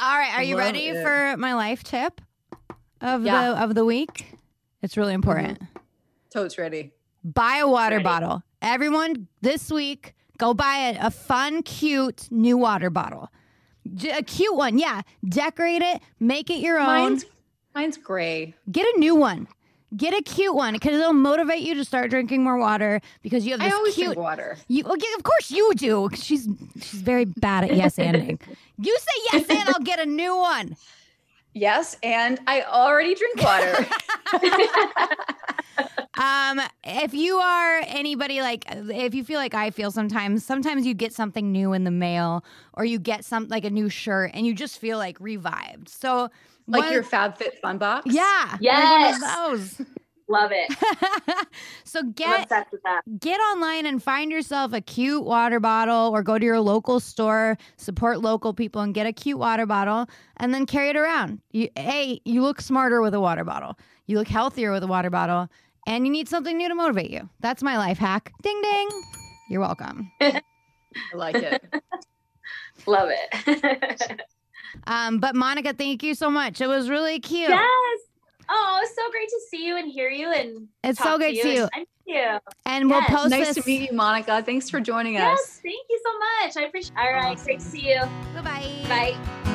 All 0.00 0.16
right, 0.16 0.34
are 0.34 0.42
you 0.42 0.56
Love 0.56 0.64
ready 0.66 0.88
it. 0.88 1.02
for 1.02 1.36
my 1.36 1.54
life 1.54 1.82
tip 1.82 2.20
of 3.00 3.24
Yeah. 3.24 3.52
the 3.52 3.62
of 3.64 3.74
the 3.74 3.84
week? 3.84 4.34
It's 4.82 4.96
really 4.96 5.14
important. 5.14 5.58
Mm-hmm. 5.60 5.78
Totes 6.30 6.58
ready. 6.58 6.92
Buy 7.24 7.58
a 7.58 7.68
water 7.68 7.96
Ready. 7.96 8.04
bottle. 8.04 8.42
Everyone 8.62 9.26
this 9.40 9.70
week, 9.70 10.14
go 10.38 10.54
buy 10.54 10.94
a, 11.00 11.06
a 11.06 11.10
fun, 11.10 11.62
cute 11.62 12.28
new 12.30 12.56
water 12.56 12.90
bottle. 12.90 13.30
J- 13.94 14.10
A 14.18 14.22
cute 14.22 14.54
one, 14.56 14.78
yeah. 14.78 15.02
Decorate 15.28 15.82
it, 15.82 16.00
make 16.20 16.50
it 16.50 16.58
your 16.60 16.78
own. 16.78 16.86
Mine's 16.86 17.24
mine's 17.74 17.96
gray. 17.96 18.54
Get 18.70 18.86
a 18.94 18.98
new 18.98 19.14
one. 19.14 19.48
Get 19.96 20.12
a 20.12 20.22
cute 20.22 20.54
one 20.54 20.74
because 20.74 20.98
it'll 21.00 21.14
motivate 21.14 21.60
you 21.62 21.74
to 21.74 21.84
start 21.84 22.10
drinking 22.10 22.44
more 22.44 22.58
water 22.58 23.00
because 23.22 23.46
you 23.46 23.52
have 23.52 23.60
I 23.62 23.64
this 23.66 23.74
always 23.74 23.94
cute. 23.94 24.06
drink 24.08 24.18
water. 24.18 24.58
You, 24.68 24.84
well, 24.84 24.96
yeah, 24.98 25.16
of 25.16 25.22
course 25.22 25.50
you 25.50 25.72
do. 25.76 26.10
She's 26.14 26.46
she's 26.76 27.00
very 27.00 27.24
bad 27.24 27.64
at 27.64 27.74
yes 27.74 27.96
anding. 27.96 28.38
You 28.80 28.96
say 28.96 29.20
yes 29.32 29.46
and 29.50 29.68
I'll 29.70 29.82
get 29.82 29.98
a 29.98 30.06
new 30.06 30.36
one. 30.36 30.76
Yes, 31.54 31.96
and 32.02 32.38
I 32.46 32.62
already 32.62 33.14
drink 33.16 33.42
water. 33.42 33.86
Um, 36.18 36.60
if 36.84 37.14
you 37.14 37.36
are 37.38 37.82
anybody 37.86 38.40
like, 38.40 38.64
if 38.68 39.14
you 39.14 39.24
feel 39.24 39.38
like 39.38 39.54
I 39.54 39.70
feel 39.70 39.90
sometimes, 39.90 40.44
sometimes 40.44 40.84
you 40.86 40.94
get 40.94 41.12
something 41.12 41.52
new 41.52 41.72
in 41.72 41.84
the 41.84 41.90
mail 41.90 42.44
or 42.74 42.84
you 42.84 42.98
get 42.98 43.24
some 43.24 43.48
like 43.48 43.64
a 43.64 43.70
new 43.70 43.88
shirt 43.88 44.32
and 44.34 44.46
you 44.46 44.54
just 44.54 44.78
feel 44.78 44.98
like 44.98 45.16
revived. 45.20 45.88
So 45.88 46.28
like 46.66 46.82
one- 46.84 46.92
your 46.92 47.02
FabFitFun 47.04 47.78
box. 47.78 48.06
yeah, 48.12 48.48
like 48.50 48.60
Yes. 48.60 49.36
those. 49.36 49.86
Love 50.30 50.50
it. 50.52 51.46
so 51.84 52.02
get 52.02 52.42
obsessed 52.42 52.70
with 52.70 52.82
that. 52.82 53.00
get 53.18 53.38
online 53.38 53.86
and 53.86 54.02
find 54.02 54.30
yourself 54.30 54.74
a 54.74 54.80
cute 54.82 55.24
water 55.24 55.58
bottle 55.58 56.10
or 56.12 56.22
go 56.22 56.38
to 56.38 56.44
your 56.44 56.60
local 56.60 57.00
store 57.00 57.56
support 57.78 58.20
local 58.20 58.52
people 58.52 58.82
and 58.82 58.92
get 58.92 59.06
a 59.06 59.12
cute 59.12 59.38
water 59.38 59.64
bottle 59.64 60.06
and 60.36 60.52
then 60.52 60.66
carry 60.66 60.90
it 60.90 60.96
around 60.96 61.40
you 61.52 61.70
hey 61.76 62.20
you 62.26 62.42
look 62.42 62.60
smarter 62.60 63.00
with 63.00 63.14
a 63.14 63.20
water 63.20 63.42
bottle 63.42 63.78
you 64.06 64.18
look 64.18 64.28
healthier 64.28 64.70
with 64.70 64.82
a 64.82 64.86
water 64.86 65.08
bottle 65.08 65.48
and 65.88 66.06
you 66.06 66.12
need 66.12 66.28
something 66.28 66.56
new 66.56 66.68
to 66.68 66.74
motivate 66.76 67.10
you 67.10 67.28
that's 67.40 67.62
my 67.62 67.76
life 67.78 67.98
hack 67.98 68.32
ding 68.42 68.60
ding 68.62 68.88
you're 69.50 69.60
welcome 69.60 70.10
I 70.20 70.40
like 71.14 71.34
it. 71.36 71.64
Love 72.86 73.10
it. 73.10 74.20
um, 74.86 75.18
but 75.18 75.34
monica 75.34 75.72
thank 75.72 76.02
you 76.02 76.14
so 76.14 76.30
much 76.30 76.60
it 76.60 76.66
was 76.68 76.88
really 76.88 77.18
cute 77.18 77.48
yes. 77.48 78.00
Oh, 78.50 78.80
it's 78.82 78.94
so 78.96 79.02
great 79.10 79.28
to 79.28 79.40
see 79.50 79.66
you 79.66 79.76
and 79.76 79.90
hear 79.92 80.08
you 80.08 80.32
and 80.32 80.68
it's 80.82 80.96
talk 80.98 81.06
so 81.06 81.18
great 81.18 81.36
to 81.36 81.42
see 81.42 81.54
you 81.56 81.62
and- 81.64 81.70
Thank 81.74 81.88
you. 82.06 82.38
and 82.64 82.88
we'll 82.88 83.00
Yes. 83.02 83.10
post 83.10 83.30
nice 83.30 83.54
this 83.54 83.62
to 83.62 83.70
meet 83.70 83.90
you, 83.90 83.94
Monica. 83.94 84.42
Thanks 84.42 84.70
for 84.70 84.80
joining 84.80 85.12
Yes, 85.12 85.38
us. 85.38 85.60
Yes, 85.62 85.74
thank 85.74 85.86
you 85.90 86.00
so 86.02 86.18
much. 86.46 86.56
I 86.64 86.66
appreciate. 86.68 86.96
All 86.96 87.12
right, 87.12 87.36
great 87.44 87.58
to 87.60 87.64
see 87.66 87.90
you. 87.90 88.00
Bye-bye. 88.34 88.86
Bye. 88.88 89.54